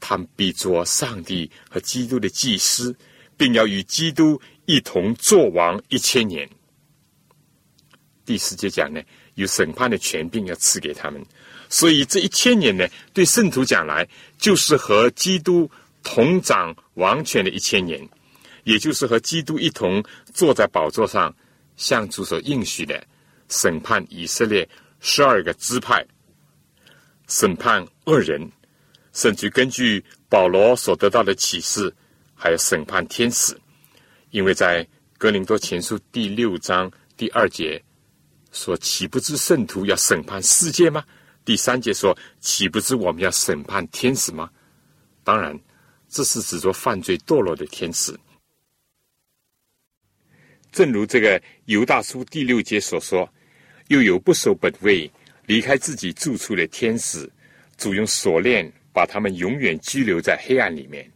[0.00, 2.92] 他们必做上帝和基督的祭司，
[3.42, 6.48] 并要与基督一同作王一千年。
[8.24, 9.02] 第四节讲呢，
[9.34, 11.20] 有审判的权柄要赐给他们，
[11.68, 15.68] 所以这一千年呢，对圣徒讲来，就是和基督
[16.04, 18.08] 同掌王权的一千年，
[18.62, 20.00] 也就是和基督一同
[20.32, 21.34] 坐在宝座上。
[21.74, 23.04] 向主所应许的
[23.48, 24.68] 审判以色列
[25.00, 26.06] 十二个支派，
[27.26, 28.48] 审判恶人，
[29.12, 31.92] 甚至根据保罗所得到的启示，
[32.42, 33.56] 还有审判天使。
[34.30, 34.84] 因为在
[35.16, 37.80] 哥林多前书第六章第二节
[38.50, 41.04] 说：“岂不知圣徒要审判世界吗？”
[41.44, 44.50] 第三节说：“岂不知我们要审判天使吗？”
[45.22, 45.56] 当然，
[46.08, 48.18] 这是指着犯罪堕落的天使。
[50.72, 53.32] 正如这个犹大书第六节所说，
[53.86, 55.08] 又有不守本位、
[55.46, 57.30] 离开自己住处的天使，
[57.76, 61.08] 主用锁链把他们永远拘留在黑暗里面，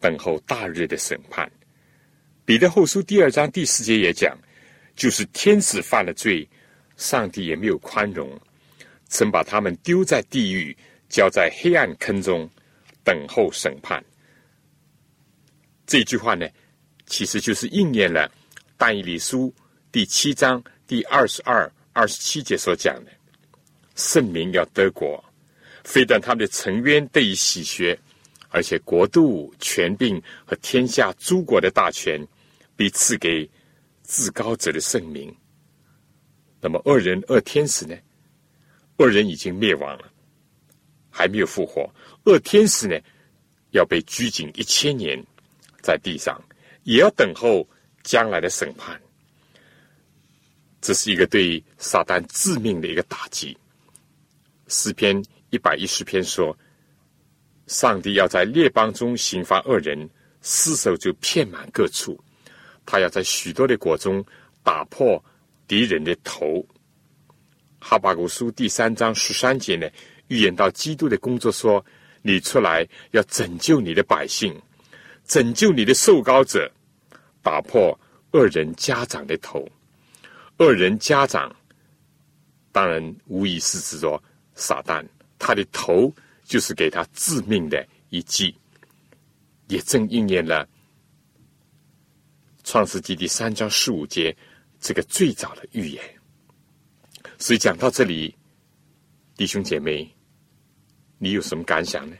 [0.00, 1.50] 等候大日的审判。
[2.44, 4.36] 彼得后书第二章第四节也讲，
[4.96, 6.48] 就是天使犯了罪，
[6.96, 8.40] 上帝也没有宽容，
[9.08, 10.76] 曾把他们丢在地狱，
[11.08, 12.48] 交在黑暗坑中，
[13.04, 14.02] 等候审判。
[15.86, 16.46] 这句话呢，
[17.06, 18.30] 其实就是应验了。
[18.76, 19.52] 但以理书
[19.90, 23.10] 第七章第二十二、二十七节所讲的，
[23.94, 25.22] 圣民要得国，
[25.84, 27.98] 非但他们的成冤得以洗学，
[28.48, 32.20] 而且国度、权柄和天下诸国的大权，
[32.76, 33.48] 必赐给
[34.04, 35.34] 至高者的圣名。
[36.60, 37.96] 那么恶人、恶天使呢？
[38.96, 40.12] 恶人已经灭亡了，
[41.10, 41.88] 还没有复活。
[42.24, 42.98] 恶天使呢，
[43.70, 45.24] 要被拘禁一千年，
[45.80, 46.42] 在地上，
[46.84, 47.66] 也要等候。
[48.04, 48.98] 将来的审判，
[50.80, 53.54] 这是一个对撒旦致命的一个打击。
[54.68, 56.56] 诗篇一百一十篇说
[57.68, 60.08] ：“上帝要在列邦中刑罚恶人，
[60.40, 62.18] 尸首就遍满各处。
[62.86, 64.24] 他要在许多的国中
[64.62, 65.22] 打破
[65.66, 66.66] 敌人的头。
[67.78, 69.86] 哈巴古书第三章十三节呢，
[70.28, 71.84] 预言到基督的工作说
[72.22, 74.58] ：“你出来要拯救你的百姓，
[75.26, 76.72] 拯救你的受膏者，
[77.42, 77.96] 打破
[78.32, 79.68] 恶人家长的头。
[80.56, 81.54] 恶人家长，
[82.72, 84.20] 当然无疑是指着
[84.54, 85.04] 撒旦，
[85.38, 86.10] 他的头。”
[86.48, 88.56] 就是给他致命的一击，
[89.68, 90.66] 也正应验了
[92.64, 94.34] 创世纪第三章十五节
[94.80, 96.02] 这个最早的预言。
[97.38, 98.34] 所以讲到这里，
[99.36, 100.10] 弟兄姐妹，
[101.18, 102.16] 你有什么感想呢？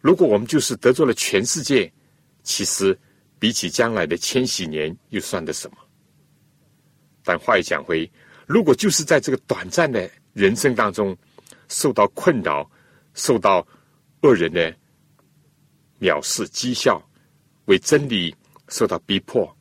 [0.00, 1.90] 如果我们就是得罪了全世界，
[2.42, 2.98] 其实
[3.38, 5.76] 比起将来的千禧年又算得什么？
[7.22, 8.10] 但话又讲回，
[8.44, 11.16] 如果就是在这个短暂的人生当中，
[11.68, 12.70] 受到困扰，
[13.14, 13.66] 受到
[14.22, 14.74] 恶人的
[16.00, 17.02] 藐视讥笑，
[17.66, 18.34] 为真理
[18.68, 19.54] 受到逼迫，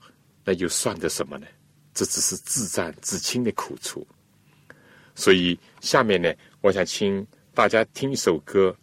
[0.44, 1.48] 那又算得什么呢？
[1.94, 4.06] 这只是自战自清的苦楚。
[5.15, 8.76] 所以下面呢，我想请大家听一首歌：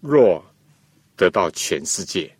[0.00, 0.44] 若
[1.16, 2.32] 得到全世界。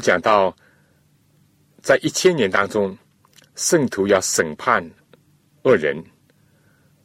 [0.00, 0.54] 讲到，
[1.82, 2.96] 在一千年当中，
[3.54, 4.88] 圣徒要审判
[5.62, 6.02] 恶人，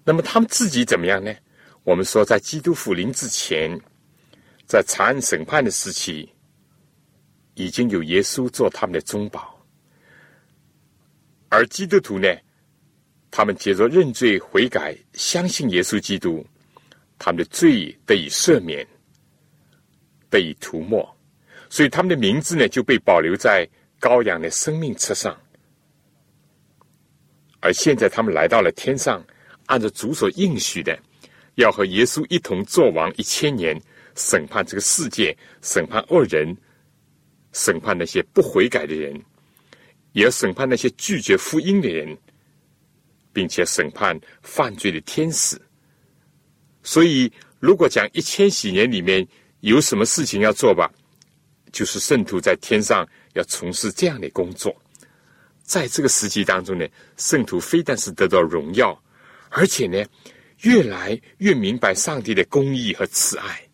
[0.03, 1.33] 那么他们自己怎么样呢？
[1.83, 3.79] 我们说，在基督复临之前，
[4.65, 6.29] 在查案审判的时期，
[7.55, 9.59] 已经有耶稣做他们的中保，
[11.49, 12.27] 而基督徒呢，
[13.29, 16.45] 他们接着认罪悔改，相信耶稣基督，
[17.19, 18.87] 他们的罪得以赦免，
[20.29, 21.13] 得以涂抹。
[21.73, 23.67] 所以他们的名字呢，就被保留在
[23.99, 25.35] 羔羊的生命册上。
[27.61, 29.25] 而现在他们来到了天上，
[29.65, 30.95] 按照主所应许的，
[31.55, 33.75] 要和耶稣一同作王一千年，
[34.15, 36.55] 审判这个世界，审判恶人，
[37.53, 39.19] 审判那些不悔改的人，
[40.11, 42.15] 也要审判那些拒绝福音的人，
[43.33, 45.59] 并且审判犯罪的天使。
[46.83, 49.27] 所以，如果讲一千禧年里面
[49.61, 50.87] 有什么事情要做吧？
[51.73, 54.73] 就是圣徒在天上要从事这样的工作，
[55.63, 58.97] 在这个时期当中呢，圣徒非但是得到荣耀，
[59.49, 60.05] 而且呢，
[60.61, 63.67] 越来越明白上帝的公义和慈爱，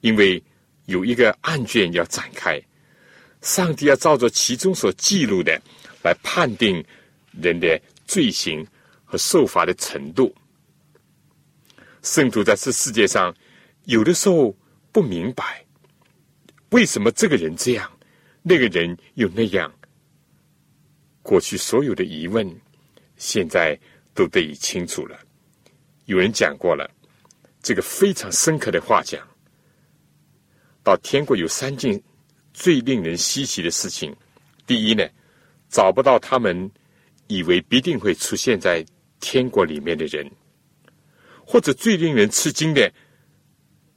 [0.00, 0.40] 因为
[0.86, 2.62] 有一个案卷要展开，
[3.40, 5.60] 上帝要照着其中所记录的
[6.04, 6.82] 来判定
[7.32, 8.64] 人的罪行
[9.04, 10.32] 和受罚的程度。
[12.02, 13.34] 圣徒在这世界上
[13.86, 14.56] 有的时候
[14.92, 15.64] 不明白。
[16.72, 17.90] 为什么这个人这样，
[18.42, 19.70] 那个人又那样？
[21.22, 22.50] 过去所有的疑问，
[23.16, 23.78] 现在
[24.14, 25.18] 都得以清楚了。
[26.06, 26.90] 有人讲过了，
[27.62, 29.20] 这个非常深刻的话讲：
[30.82, 32.02] 到天国有三件
[32.54, 34.16] 最令人稀奇的事情。
[34.66, 35.06] 第一呢，
[35.68, 36.70] 找不到他们
[37.26, 38.82] 以为必定会出现在
[39.20, 40.26] 天国里面的人，
[41.46, 42.90] 或者最令人吃惊的，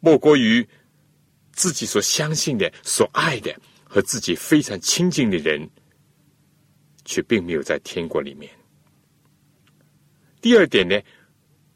[0.01, 0.67] 莫过于
[1.55, 5.67] 自己所相信的、所爱的和自己非常亲近的人，
[7.05, 8.51] 却并没有在天国里面。
[10.41, 11.01] 第二点呢，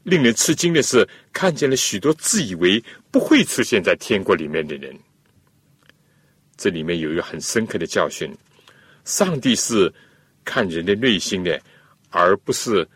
[0.04, 4.96] 令人吃惊的是，看见了许多自以为不会出现在天国里面的人。
[6.58, 8.32] 这里面有一个很深刻的教训。
[9.06, 9.92] 上帝是
[10.44, 11.60] 看人的内心的，
[12.10, 12.88] 而不是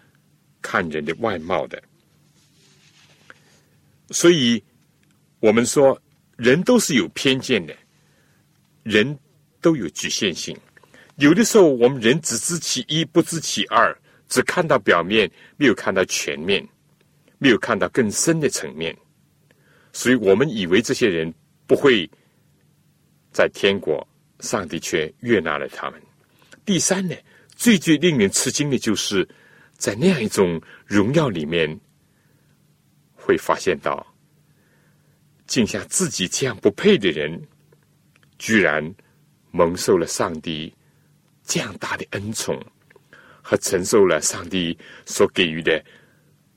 [0.62, 1.82] 看人的外貌的。
[4.10, 4.62] 所以，
[5.40, 6.00] 我们说
[6.44, 7.74] 人都是有偏见的，
[8.84, 9.18] 人
[9.62, 10.54] 都有局限性。
[11.16, 16.68] 有的时候，我们人只知其一，不知其二，只看到表面，没有看到全面，
[17.38, 18.94] 没有看到更深的层面。
[19.94, 21.34] 所以我们以为这些人
[21.66, 22.10] 不会
[23.32, 24.06] 在天国。
[24.40, 26.02] 上帝却悦纳了他们。
[26.66, 27.16] 第三呢，
[27.56, 29.26] 最最令人吃惊的就是，
[29.78, 31.80] 在那样一种荣耀里面，
[33.14, 34.06] 会发现到，
[35.46, 37.42] 竟像自己这样不配的人，
[38.38, 38.94] 居然
[39.52, 40.74] 蒙受了上帝
[41.44, 42.60] 这样大的恩宠，
[43.42, 45.84] 和承受了上帝所给予的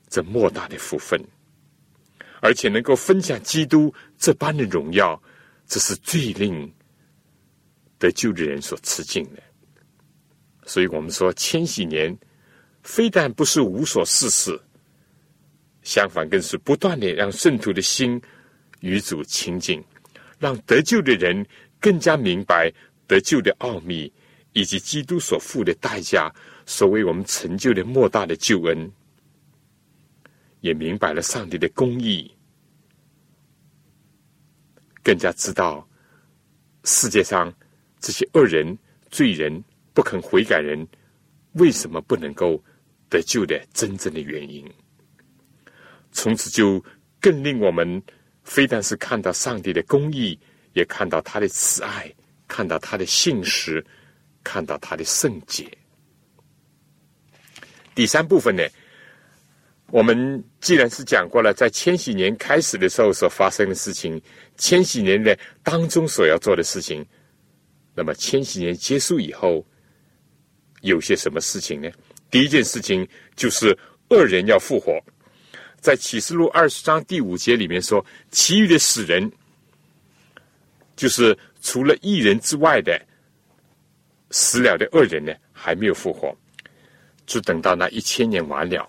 [0.09, 1.20] 这莫大的福分，
[2.41, 5.20] 而且能够分享基督这般的荣耀，
[5.66, 6.72] 这是最令。
[7.99, 9.43] 得救的人所吃惊的，
[10.66, 12.14] 所以我们说千禧年
[12.82, 14.61] 非但不是无所事事，
[15.82, 18.20] 相反更是不断的让圣徒的心
[18.81, 19.83] 与主亲近，
[20.39, 21.47] 让得救的人
[21.81, 22.72] 更加明白
[23.07, 24.12] 得救的奥秘，
[24.53, 26.33] 以及基督所付的代价，
[26.64, 28.91] 所为我们成就的莫大的救恩，
[30.61, 32.35] 也明白了上帝的公义，
[35.03, 35.89] 更加知道
[36.85, 37.53] 世界上。
[37.99, 38.79] 这些恶人、
[39.11, 39.64] 罪人、
[39.95, 40.87] 不肯悔改人，
[41.55, 42.62] 为什么不能够
[43.09, 44.70] 得救的真正的原因？
[46.12, 46.85] 从此就
[47.18, 48.01] 更令我们
[48.47, 50.38] 非但是看到上帝的公义，
[50.72, 52.11] 也看到他的慈爱，
[52.47, 53.84] 看到他的信实，
[54.44, 55.68] 看到他的圣洁。
[57.92, 58.62] 第三部分呢，
[59.90, 64.22] 我们既然是讲过了，在千禧年开始的时候所发生的事情，
[64.57, 67.05] 千禧年的当中所要做的事情。
[67.94, 69.66] 那么千禧年结束以后，
[70.82, 71.90] 有些什么事情呢？
[72.30, 73.76] 第一件事情就是
[74.11, 75.03] 恶人要复活，
[75.87, 79.30] 在启示录二十章第五节里面说，其余的死人，
[80.97, 83.01] 就是除了一人之外的
[84.32, 86.37] 死了的恶人呢，还没有复活，
[87.24, 88.84] 就等到那一千年完了。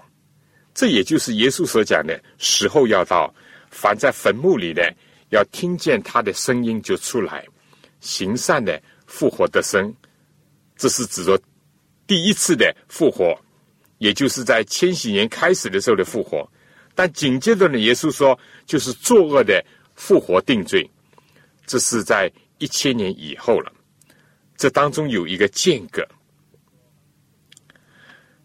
[0.73, 3.31] 这也就是耶稣所讲的时候要到，
[3.69, 4.91] 凡在坟墓里的，
[5.29, 7.45] 要听见他的声音就出来，
[7.99, 8.81] 行善的。
[9.05, 9.93] 复活的生，
[10.75, 11.39] 这是指着
[12.07, 13.39] 第一次的复活，
[13.99, 16.45] 也就是在千禧年开始的时候的复活。
[16.97, 20.89] 但紧接着呢，耶稣说，就是作恶的复活定罪，
[21.63, 22.27] 这是在
[22.57, 23.71] 一千年以后了。
[24.55, 26.03] 这当中有一个间隔。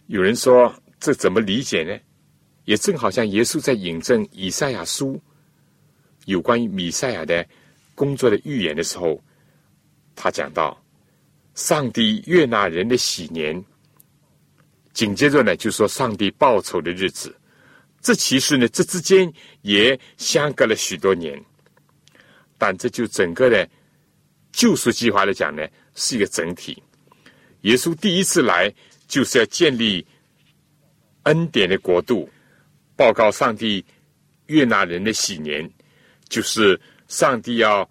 [0.09, 1.99] 有人说，这怎么理解呢？
[2.67, 5.19] 也正好像耶稣在引证以赛亚书
[6.27, 7.49] 有关于弥赛亚的
[7.95, 9.19] 工作的预言的时候。
[10.15, 10.79] 他讲到，
[11.55, 13.65] 上帝悦纳人的喜年，
[14.93, 17.35] 紧接着呢，就说上帝报仇的日子。
[18.03, 19.33] 这其实呢，这之间
[19.63, 21.43] 也相隔了许多年，
[22.59, 23.67] 但这就整个的
[24.53, 26.83] 救赎计划来讲呢，是一个整体。
[27.63, 28.71] 耶稣第一次来，
[29.07, 30.05] 就是要建立
[31.23, 32.29] 恩典的国度，
[32.97, 33.85] 报告上帝
[34.47, 35.71] 悦纳人的喜年，
[36.29, 37.89] 就是上帝要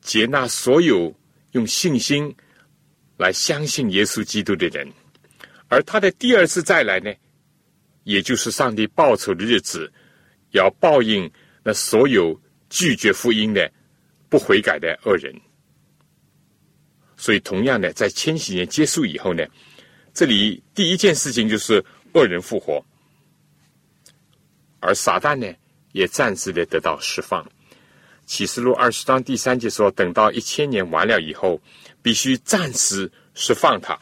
[0.00, 1.12] 接纳所有。
[1.54, 2.34] 用信心
[3.16, 4.92] 来相信耶稣基督的人，
[5.68, 7.14] 而他的第二次再来呢，
[8.04, 9.92] 也就是上帝报仇的日子，
[10.52, 11.30] 要报应
[11.62, 12.40] 那所有
[12.70, 13.70] 拒绝福音的、
[14.28, 15.34] 不悔改的恶人。
[17.16, 19.44] 所以，同样的，在千禧年结束以后呢，
[20.12, 22.84] 这里第一件事情就是恶人复活，
[24.80, 25.50] 而撒旦呢，
[25.92, 27.44] 也暂时的得到释放。
[28.26, 31.60] 启示录二十章第三节说：“等到一千年完了以后，
[32.02, 33.98] 必须暂时释放他。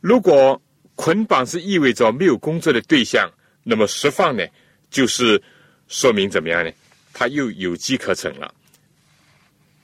[0.00, 0.60] 如果
[0.96, 3.30] 捆绑是意味着没有工作的对象，
[3.62, 4.44] 那么释放呢，
[4.90, 5.40] 就是
[5.86, 6.72] 说明怎么样呢？
[7.12, 8.52] 他又有机可乘了。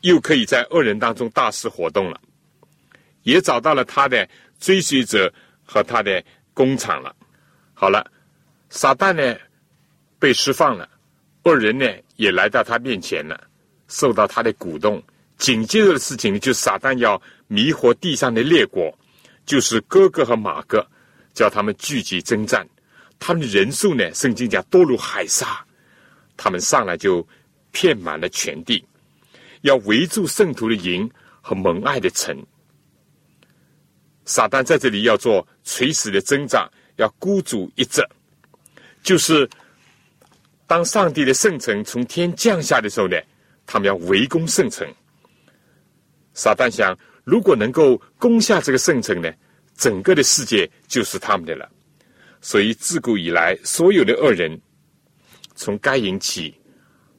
[0.01, 2.21] 又可以在恶人当中大肆活动了，
[3.23, 5.33] 也找到了他的追随者
[5.65, 6.21] 和他的
[6.53, 7.15] 工厂了。
[7.73, 8.11] 好了，
[8.69, 9.39] 撒旦呢
[10.19, 10.89] 被释放了，
[11.45, 11.87] 恶人呢
[12.17, 13.49] 也来到他面前了，
[13.87, 15.01] 受到他的鼓动。
[15.39, 18.93] 紧接着的事情就是撒旦要迷惑地上的列国，
[19.47, 20.85] 就是哥哥和马哥，
[21.35, 22.67] 叫他们聚集征战。
[23.19, 25.65] 他们的人数呢，圣经讲多如海沙，
[26.37, 27.27] 他们上来就
[27.71, 28.85] 遍满了全地。
[29.63, 31.09] 要围住圣徒的营
[31.41, 32.37] 和蒙爱的城，
[34.25, 38.05] 撒旦在这里要做垂死的挣扎，要孤注一掷，
[39.05, 39.49] 就是
[40.67, 43.17] 当上帝的圣城从天降下的时候呢，
[43.67, 44.85] 他们要围攻圣城。
[46.35, 49.33] 撒旦想，如果能够攻下这个圣城呢，
[49.77, 51.71] 整个的世界就是他们的了。
[52.41, 54.61] 所以自古以来，所有的恶人，
[55.55, 56.55] 从该隐起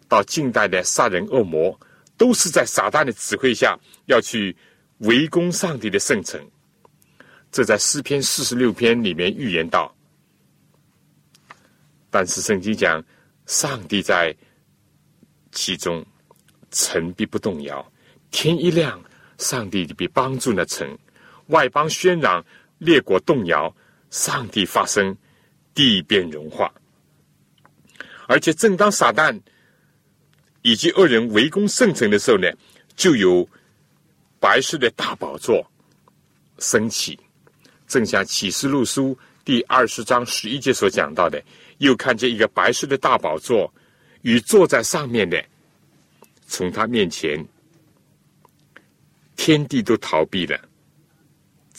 [0.07, 1.79] 到近代的杀人恶魔。
[2.15, 4.55] 都是在撒旦的指挥下要去
[4.99, 6.39] 围攻上帝的圣城，
[7.51, 9.93] 这在诗篇四十六篇里面预言到。
[12.11, 13.03] 但是圣经讲，
[13.47, 14.33] 上帝在
[15.51, 16.05] 其中，
[16.69, 17.91] 城必不动摇。
[18.29, 19.03] 天一亮，
[19.39, 20.87] 上帝必帮助那城。
[21.47, 22.45] 外邦喧嚷，
[22.77, 23.75] 列国动摇，
[24.09, 25.15] 上帝发声，
[25.73, 26.73] 地变融化。
[28.27, 29.39] 而且正当撒旦。
[30.65, 32.49] 以及恶人围攻圣城的时候呢，
[32.95, 33.45] 就有
[34.39, 35.61] 白色的大宝座
[36.57, 37.19] 升起，
[37.85, 41.43] 正像启示录书第二十章十一节所讲到的，
[41.79, 43.69] 又看见一个白色的大宝座
[44.21, 45.43] 与坐在上面的，
[46.47, 47.45] 从他面前，
[49.35, 50.57] 天地都逃避了，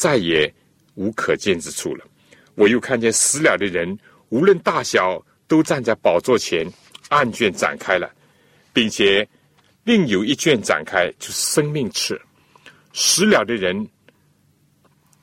[0.05, 0.53] 再也
[0.97, 2.05] 无可见之处了。
[2.57, 3.99] 我又看见死了的人，
[4.29, 6.71] 无论大小，都站在宝座前，
[7.09, 8.13] 案卷展开了。
[8.71, 9.27] 并且
[9.85, 12.21] 另有一卷展开，就是生命册。
[12.93, 13.89] 死了的人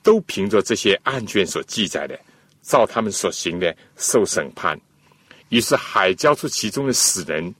[0.02, 2.18] 都凭着这些案卷所记载的，
[2.60, 4.76] 照他们所行的受审判。
[5.50, 7.54] 于是海交出其中的死人，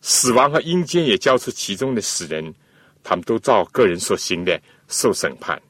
[0.00, 2.54] 死亡和阴间也交出其中的死人，
[3.02, 5.60] 他们都照个人所行的受审判。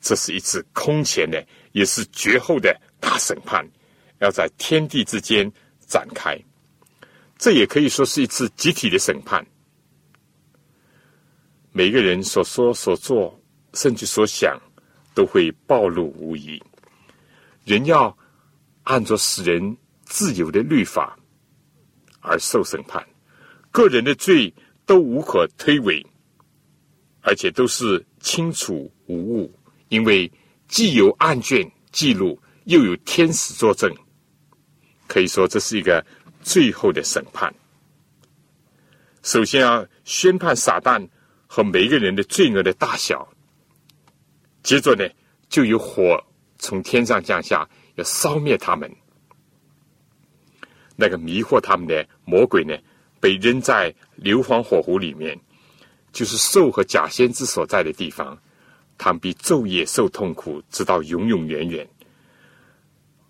[0.00, 3.68] 这是一次空前的，也是绝后的大审判，
[4.20, 5.50] 要在天地之间
[5.86, 6.38] 展开。
[7.36, 9.46] 这也可以说是一次集体的审判，
[11.72, 13.40] 每个人所说所做，
[13.74, 14.60] 甚至所想，
[15.14, 16.60] 都会暴露无遗。
[17.64, 18.16] 人要
[18.84, 21.18] 按照使人自由的律法
[22.20, 23.06] 而受审判，
[23.70, 24.52] 个人的罪
[24.86, 26.04] 都无可推诿，
[27.20, 29.57] 而且都是清楚无误，
[29.88, 30.30] 因为
[30.68, 33.92] 既有案卷记录，又有天使作证，
[35.06, 36.04] 可以说这是一个。
[36.40, 37.52] 最后的审判，
[39.22, 41.06] 首先要宣判撒旦
[41.46, 43.28] 和每一个人的罪恶的大小。
[44.62, 45.06] 接着呢，
[45.50, 46.24] 就有火
[46.58, 48.90] 从天上降下，要烧灭他们。
[50.96, 52.74] 那个迷惑他们的魔鬼呢，
[53.20, 55.38] 被扔在硫磺火湖里面，
[56.12, 58.40] 就是兽和假先知所在的地方。
[58.98, 61.88] 他们必昼夜受痛苦，直到永永远远。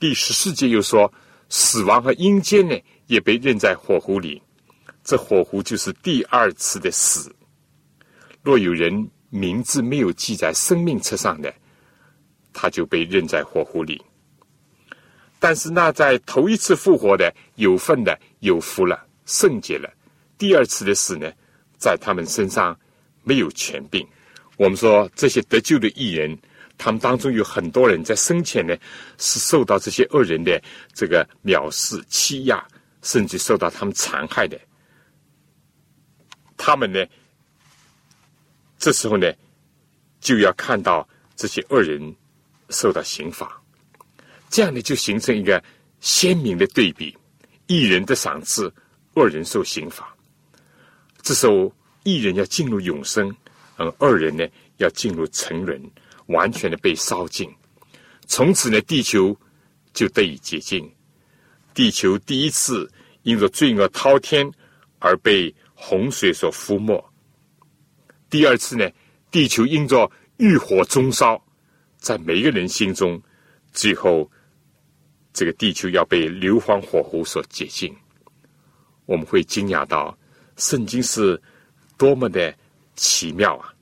[0.00, 1.12] 第十四节又说，
[1.48, 2.76] 死亡和阴间呢？
[3.06, 4.42] 也被扔在火湖里，
[5.02, 7.34] 这火湖就是第二次的死。
[8.42, 11.54] 若有人名字没有记在生命册上的，
[12.52, 14.02] 他就被扔在火湖里。
[15.38, 19.90] 但是那在头一次复活的有份的有福了，圣洁了。
[20.36, 21.32] 第二次的死呢，
[21.78, 22.78] 在他们身上
[23.22, 24.06] 没有权柄。
[24.59, 26.38] 我们说这些得救的艺人，
[26.76, 28.76] 他们当中有很多人在生前呢
[29.16, 32.62] 是受到这些恶人的这个藐视欺压。
[33.00, 34.59] 甚至受到他们残害的，
[36.56, 37.06] 他们呢，
[38.76, 39.32] 这时候呢，
[40.20, 42.14] 就要看到这些恶人
[42.70, 43.62] 受到刑罚，
[44.50, 45.62] 这样呢，就形成一个
[46.00, 47.16] 鲜明的对比：
[47.68, 48.70] 一人的赏赐，
[49.14, 50.12] 恶人受刑罚。
[51.22, 53.34] 这时候，一人要进入永生，
[53.78, 55.80] 而二人呢，要进入沉沦，
[56.26, 57.48] 完全的被烧尽。
[58.26, 59.34] 从此呢，地球
[59.94, 60.92] 就得以洁净。
[61.72, 62.90] 地球第一次
[63.22, 64.50] 因着罪恶滔天
[64.98, 67.02] 而被洪水所覆没。
[68.28, 68.90] 第二次呢，
[69.30, 71.40] 地球因着欲火中烧，
[71.98, 73.22] 在每一个人心中，
[73.72, 74.28] 最后
[75.32, 77.94] 这个地球要被硫磺火湖所洁净。
[79.06, 80.18] 我们会惊讶到，
[80.56, 81.40] 圣经是
[81.96, 82.52] 多么的
[82.99, 83.72] 奇妙啊！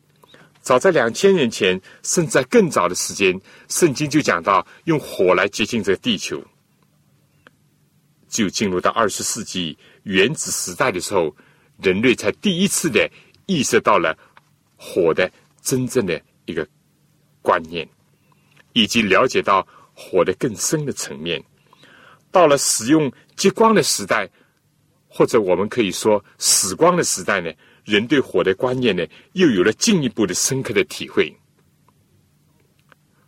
[0.61, 6.45] 早在两千年前，甚至在更早的时间，圣经就讲到用火来接近这个地球。
[8.29, 11.35] 就进入到二十世纪原子时代的时候，
[11.81, 13.09] 人类才第一次的
[13.47, 14.17] 意识到了
[14.77, 15.31] 火的
[15.62, 16.67] 真正的一个
[17.41, 17.89] 观念，
[18.73, 21.43] 以及了解到火的更深的层面。
[22.31, 24.29] 到了使用激光的时代，
[25.09, 27.51] 或者我们可以说死光的时代呢，
[27.87, 31.34] 人对火的观念呢，又有了进一步的深刻的体会。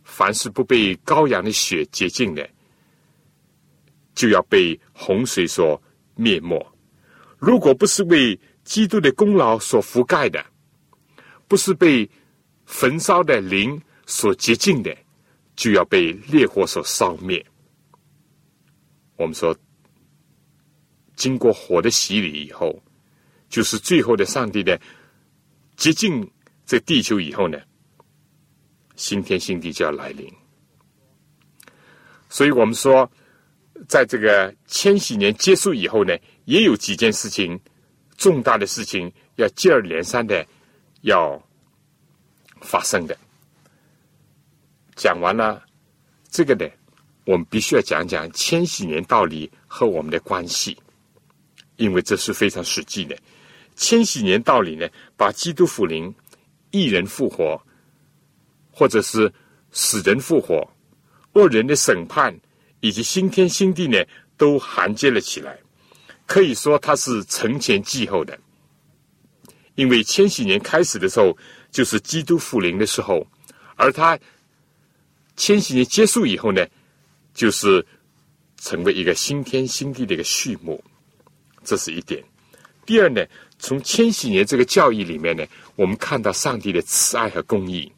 [0.02, 2.50] 凡是不被羔羊的血洁净的，
[4.16, 5.80] 就要被洪水所
[6.16, 6.60] 灭没。
[7.38, 10.44] 如果不是为基督的功劳所覆盖的，
[11.46, 12.10] 不是被
[12.66, 14.92] 焚烧的灵所洁净的，
[15.54, 17.46] 就要被烈火所烧灭。
[19.14, 19.56] 我们说，
[21.14, 22.82] 经过火的洗礼以后，
[23.48, 24.80] 就是最后的上帝的
[25.76, 26.30] 接近
[26.66, 27.58] 这地球以后呢，
[28.96, 30.32] 新天新地就要来临。
[32.28, 33.10] 所以我们说，
[33.88, 36.16] 在这个千禧年结束以后呢。
[36.48, 37.60] 也有几件事情，
[38.16, 40.46] 重大的事情要接二连三的
[41.02, 41.38] 要
[42.62, 43.14] 发生的。
[44.96, 45.62] 讲完了
[46.30, 46.66] 这个呢，
[47.26, 50.74] 我们必须要讲讲千禧年道理和我们的关系，
[51.76, 53.14] 因为这是非常实际的。
[53.78, 56.12] 千禧年道理呢，把基督复临、
[56.72, 57.62] 一人复活，
[58.72, 59.32] 或者是
[59.70, 60.68] 死人复活、
[61.34, 62.36] 恶人的审判
[62.80, 64.04] 以及新天新地呢，
[64.36, 65.56] 都衔接了起来。
[66.26, 68.36] 可以说它是承前继后的，
[69.76, 71.38] 因为千禧年开始的时候
[71.70, 73.24] 就是基督复临的时候，
[73.76, 74.18] 而它
[75.36, 76.66] 千禧年结束以后呢，
[77.32, 77.86] 就是
[78.56, 80.82] 成为一个新天新地的一个序幕，
[81.62, 82.22] 这是一点。
[82.84, 83.24] 第二呢，
[83.58, 85.44] 从千禧年这个教义里面呢，
[85.76, 87.92] 我们看到上帝的慈爱和公义。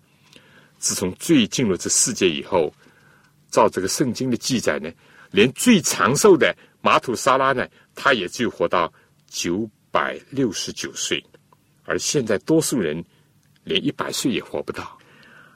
[0.78, 2.72] 自从罪进入这世界以后，
[3.50, 4.90] 照这个圣经的记载呢，
[5.30, 7.68] 连最长寿的马土沙拉呢。
[7.94, 8.90] 他也就活到
[9.28, 11.22] 九百六十九岁，
[11.84, 13.04] 而现在多数人
[13.62, 14.98] 连一百岁也活不到。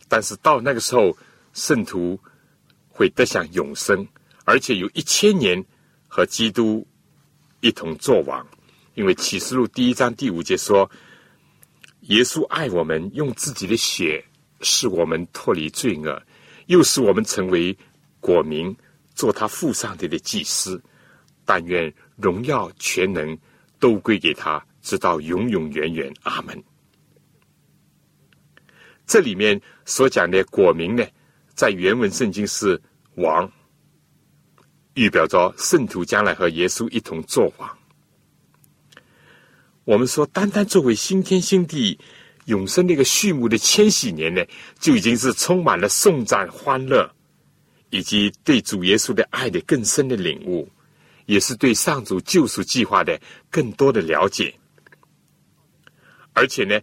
[0.08, 1.16] 但是到那个时候，
[1.54, 2.20] 圣徒
[2.90, 4.06] 会得享永生，
[4.44, 5.64] 而且有一千年
[6.06, 6.86] 和基督
[7.60, 8.46] 一同作王。
[8.94, 10.90] 因为启示录第一章第五节说
[12.08, 14.24] ：“耶稣爱我们，用自己的血
[14.60, 16.22] 使我们脱离罪恶，
[16.66, 17.76] 又使我们成为
[18.20, 18.74] 国民，
[19.14, 20.82] 做他父上帝的祭司。”
[21.44, 21.92] 但愿。
[22.16, 23.36] 荣耀全能
[23.80, 26.14] 都归给他，直到永永远远。
[26.22, 26.62] 阿门。
[29.04, 31.04] 这里面所讲的果名呢，
[31.56, 32.80] 在原文圣经是
[33.16, 33.50] 王，
[34.94, 37.78] 预表着圣徒将来和耶稣一同作王。
[39.84, 41.98] 我们说，单单作为新天新地
[42.46, 44.44] 永生那个序幕的千禧年呢，
[44.78, 47.10] 就已经是充满了颂赞、欢乐，
[47.90, 50.68] 以及对主耶稣的爱的更深的领悟。
[51.26, 53.18] 也是对上主救赎计划的
[53.50, 54.54] 更多的了解，
[56.34, 56.78] 而且呢，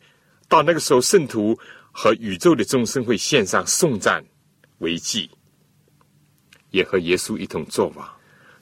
[0.47, 1.55] 到那个时候，圣徒
[1.91, 4.25] 和宇宙的众生会献上颂赞
[4.79, 5.29] 为祭，
[6.71, 8.09] 也和耶稣一同作王，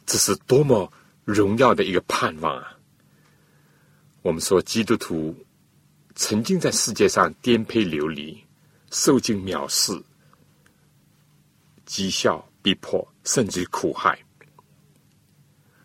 [0.06, 0.92] 这是多么
[1.24, 2.78] 荣耀的一个盼望啊！
[4.22, 5.34] 我们说，基督徒
[6.14, 8.38] 曾经在世界上颠沛流离，
[8.92, 9.94] 受尽藐视、
[11.88, 14.20] 讥笑、逼迫，甚至苦害。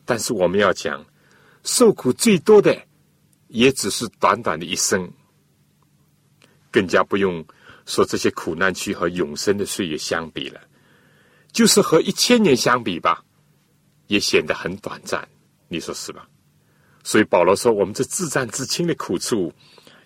[0.04, 1.04] 但是我们要讲，
[1.62, 2.76] 受苦最多的，
[3.48, 5.08] 也只是短短的一生，
[6.72, 7.42] 更加不用
[7.86, 10.60] 说这些苦难区和永生的岁月相比了，
[11.52, 13.24] 就是和一千年相比吧，
[14.08, 15.26] 也显得很短暂。
[15.68, 16.28] 你说是吧？
[17.04, 19.52] 所以保罗说，我们这自战自清的苦处，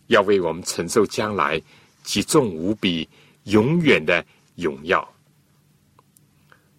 [0.09, 1.63] 要为我们承受将来
[2.03, 3.09] 极重无比、
[3.45, 4.23] 永远的
[4.57, 5.15] 荣耀。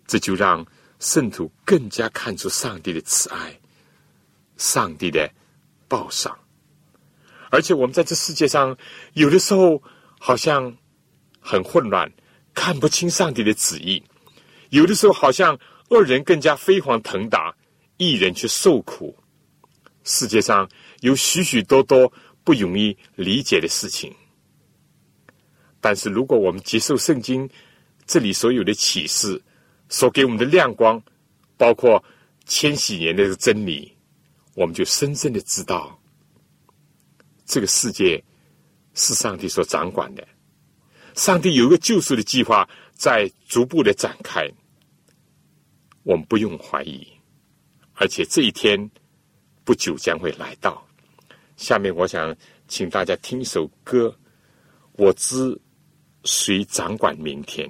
[0.05, 0.63] 这就让。
[0.99, 3.57] 圣徒更加看出上帝的慈爱，
[4.57, 5.31] 上帝的
[5.87, 6.37] 报赏。
[7.49, 8.77] 而且我们在这世界上，
[9.13, 9.81] 有的时候
[10.19, 10.75] 好像
[11.39, 12.11] 很混乱，
[12.53, 14.03] 看不清上帝的旨意；
[14.71, 15.57] 有的时候好像
[15.87, 17.55] 恶人更加飞黄腾达，
[17.95, 19.15] 一人却受苦。
[20.09, 20.67] 世界上
[21.01, 22.11] 有许许多多
[22.43, 24.11] 不容易理解的事情。
[25.79, 27.47] 但是如果我们接受圣经
[28.07, 29.39] 这里所有的启示，
[29.87, 31.01] 所给我们的亮光，
[31.57, 32.03] 包括
[32.45, 33.95] 千禧年的真理，
[34.55, 36.01] 我们就深深的知道，
[37.45, 38.21] 这个世界
[38.95, 40.27] 是上帝所掌管的。
[41.13, 44.49] 上帝有一个救赎的计划在逐步的展开，
[46.01, 47.07] 我们不用怀疑，
[47.93, 48.89] 而且这一天
[49.69, 50.83] 不久将会来到。
[51.55, 52.35] 下面我想
[52.67, 54.11] 请大家听一首歌，
[54.93, 55.55] 我知
[56.23, 57.69] 谁掌管明天。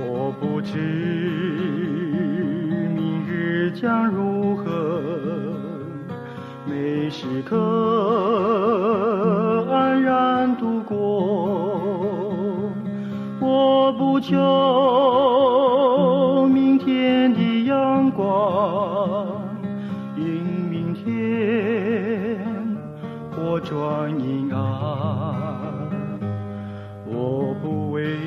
[0.00, 0.78] 我不知
[2.94, 5.02] 明日将如何？
[6.66, 7.54] 每时刻
[14.20, 14.36] 求
[16.48, 19.26] 明天的阳光，
[20.16, 20.22] 因
[20.70, 22.38] 明天
[23.30, 24.60] 或转阴暗。
[27.06, 28.18] 我不为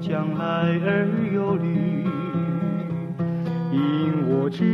[0.00, 2.04] 将来而忧虑，
[3.72, 4.64] 因我知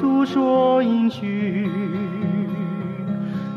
[0.00, 1.68] 足所应许。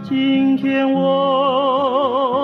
[0.03, 2.34] 今天我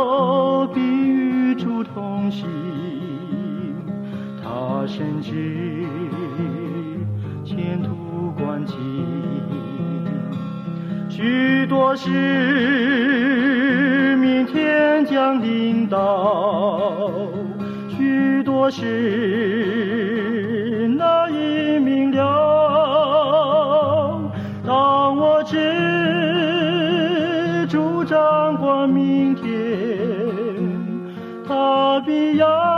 [4.92, 5.32] 他深知
[7.46, 8.76] 前途关景。
[11.10, 12.10] 许多事
[14.18, 17.08] 明天将领导，
[17.88, 18.84] 许多事
[20.98, 22.20] 难以明了。
[24.66, 25.56] 当我知
[27.70, 29.44] 主掌管明天，
[31.48, 32.71] 他必要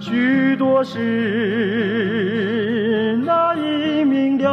[0.00, 0.98] 许多事
[3.24, 4.48] 难以明了。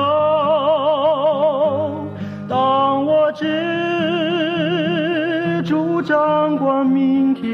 [2.50, 3.46] 当我知
[5.64, 7.46] 主掌管明天，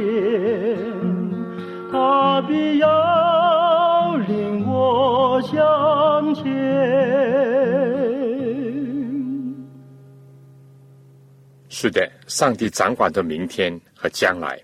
[1.92, 6.44] 他必要领我向前。
[11.70, 14.58] 是的，上帝掌管着明天和将来。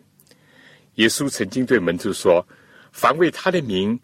[0.99, 2.45] 耶稣曾经对门徒说
[2.91, 3.97] ：“凡为他的名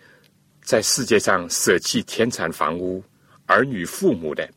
[0.61, 3.03] 在世界上舍弃田产房屋、
[3.45, 4.49] 儿女父母的，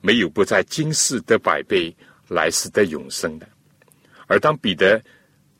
[0.00, 1.94] 没有不在今世得百倍，
[2.28, 3.48] 来世得永生的。”
[4.28, 5.02] 而当彼得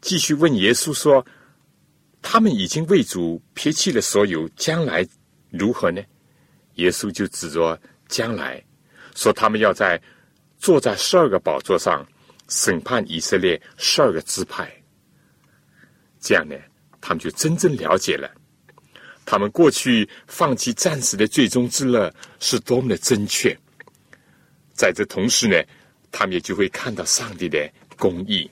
[0.01, 1.27] 继续问耶稣说
[2.23, 5.05] ：“他们已经为主撇弃了所有，将来
[5.51, 6.01] 如何呢？”
[6.77, 7.77] 耶稣就指着
[8.07, 8.65] 将来
[9.17, 10.01] 说：“他们要在
[10.59, 12.07] 坐在十二个宝座上
[12.49, 14.73] 审判以色列十二个支派。”
[16.21, 16.55] 这样呢，
[17.01, 18.31] 他们就真正了解了，
[19.25, 23.57] 他们过去放弃暂时的最终之乐是多么的正确。
[24.75, 25.57] 在这同时呢，
[26.13, 28.51] 他们也就会看到上帝的公义。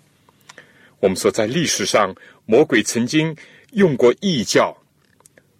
[1.01, 2.15] 我们说，在历史上，
[2.45, 3.35] 魔鬼曾经
[3.73, 4.77] 用过异教，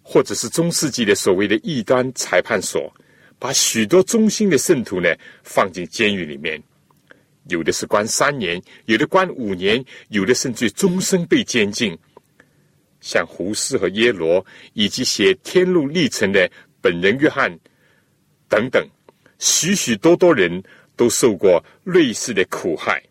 [0.03, 2.93] 或者是中世纪的所谓的异端裁判所，
[3.39, 5.09] 把许多忠心的圣徒呢
[5.45, 6.61] 放进监狱里面，
[7.49, 11.99] 有的是关三年，有的关五年，有的甚至终身被监禁。
[13.01, 17.51] 像胡适和耶罗，以及写《天路历程》的本人约翰
[18.49, 18.87] 等等，
[19.39, 20.63] 许许多多人
[20.97, 23.03] 都受过类似的苦害。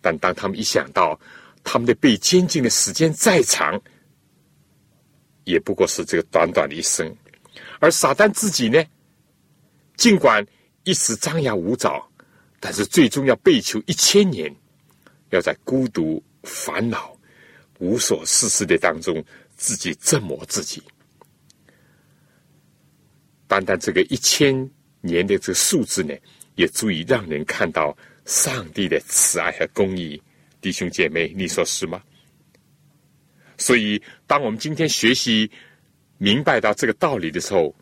[0.00, 1.18] 但当他们一想到
[1.62, 3.80] 他们的被监禁的时间再长，
[5.44, 7.08] 也不过是这个短短的一生；
[7.80, 8.82] 而撒旦自己呢，
[9.96, 10.46] 尽管
[10.84, 12.06] 一时张牙舞爪，
[12.66, 14.50] 但是最终要被囚一千年，
[15.28, 17.14] 要在孤独、烦恼、
[17.78, 19.22] 无所事事的当中
[19.54, 20.82] 自己折磨自己。
[23.46, 24.56] 单单这个一千
[25.02, 26.14] 年的这个数字呢，
[26.54, 27.94] 也足以让人看到。
[28.24, 30.18] 上帝的慈爱和公义，
[30.62, 32.02] 弟兄姐妹，你说是吗？
[33.58, 35.50] 所以，当我们今天学习
[36.16, 37.74] 明白到这个道理的时候，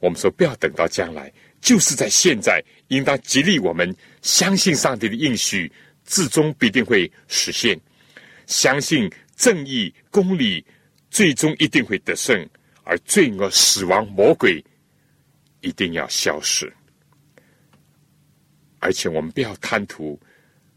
[0.00, 3.94] 我们说不要等到将来，就是在现在，应当激励我们
[4.24, 5.70] 相信上帝的应许，
[6.06, 7.78] 至终必定会实现；
[8.46, 10.64] 相信正义、公理
[11.10, 12.34] 最终一定会得胜，
[12.84, 14.64] 而罪恶、死亡、魔鬼
[15.60, 16.72] 一定要消失。
[18.78, 20.18] 而且我们不要贪图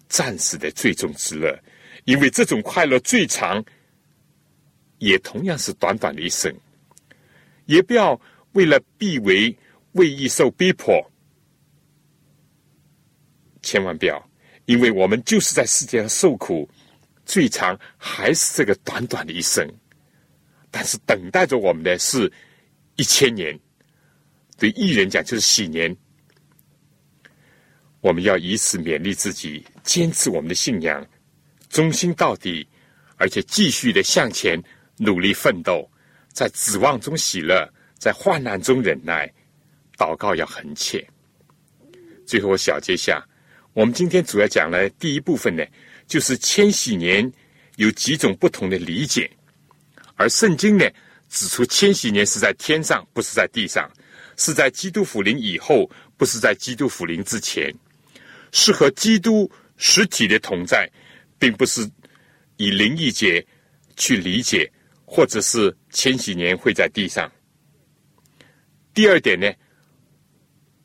[0.09, 1.57] 暂时的最终之乐，
[2.03, 3.63] 因为这种快乐最长，
[4.97, 6.53] 也同样是短短的一生。
[7.65, 8.19] 也不要
[8.51, 9.57] 为了避为
[9.93, 11.01] 为义受逼迫，
[13.67, 14.29] 千万不要，
[14.63, 16.69] 因为我们就是在世界上受苦，
[17.25, 19.67] 最长还是这个短短的一生，
[20.71, 22.31] 但是等待着我们的是
[22.95, 23.59] 一千年。
[24.57, 25.93] 对艺人讲就是喜年，
[27.99, 31.05] 我们要以此勉励自己，坚持我们的信仰，
[31.69, 32.65] 忠心到底，
[33.17, 34.57] 而且继续的向前
[34.95, 35.87] 努力奋斗，
[36.31, 39.29] 在指望中喜乐，在患难中忍耐，
[39.97, 41.05] 祷告要恒切。
[42.25, 43.23] 最后我小结下，
[43.77, 45.63] 我们今天主要讲了第一部分呢，
[46.07, 47.31] 就是千禧年
[47.75, 49.29] 有几种不同的理解，
[50.15, 50.89] 而圣经呢
[51.29, 53.87] 指出千禧年是在天上，不是在地上。
[54.35, 57.71] 是在基督福临以后，不是在基督福临之前，
[58.51, 59.47] 是和基督
[59.77, 60.89] 实体的同在，
[61.37, 61.87] 并不是
[62.55, 63.45] 以灵异节
[63.95, 64.71] 去理解，
[65.05, 67.31] 或者是千禧年会在地上。
[68.95, 69.51] 第二点呢，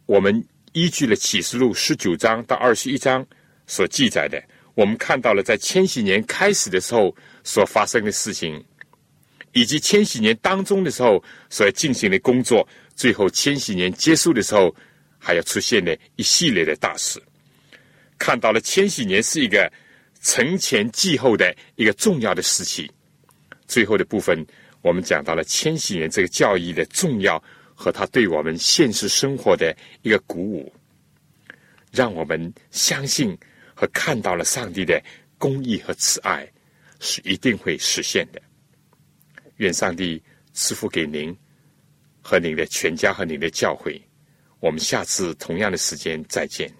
[0.04, 3.24] 我们依据了启示录十九章到二十一章
[3.66, 4.42] 所记载的，
[4.74, 7.14] 我们看到了在千禧年开始的时候
[7.44, 8.62] 所发生的事情，
[9.52, 12.66] 以及千禧年当中的时候所进行的工作。
[12.94, 14.74] 最后，千禧年结束的时候，
[15.18, 17.20] 还要出现的一系列的大事。
[18.18, 19.70] 看到了千禧年是一个
[20.20, 22.90] 承前继后的一个重要的时期。
[23.66, 24.46] 最后的部分，
[24.82, 27.42] 我们讲到了千禧年这个教义的重要
[27.82, 30.72] 和他对我们现实生活的一个鼓舞，
[31.90, 33.36] 让我们相信
[33.74, 35.02] 和看到了上帝的
[35.36, 36.48] 公义和慈爱
[37.00, 38.40] 是一定会实现的。
[39.56, 40.22] 愿上帝
[40.52, 41.36] 赐福给您。
[42.24, 44.00] 和您的全家和您的教会，
[44.60, 46.72] 我们下次同样的时间再见。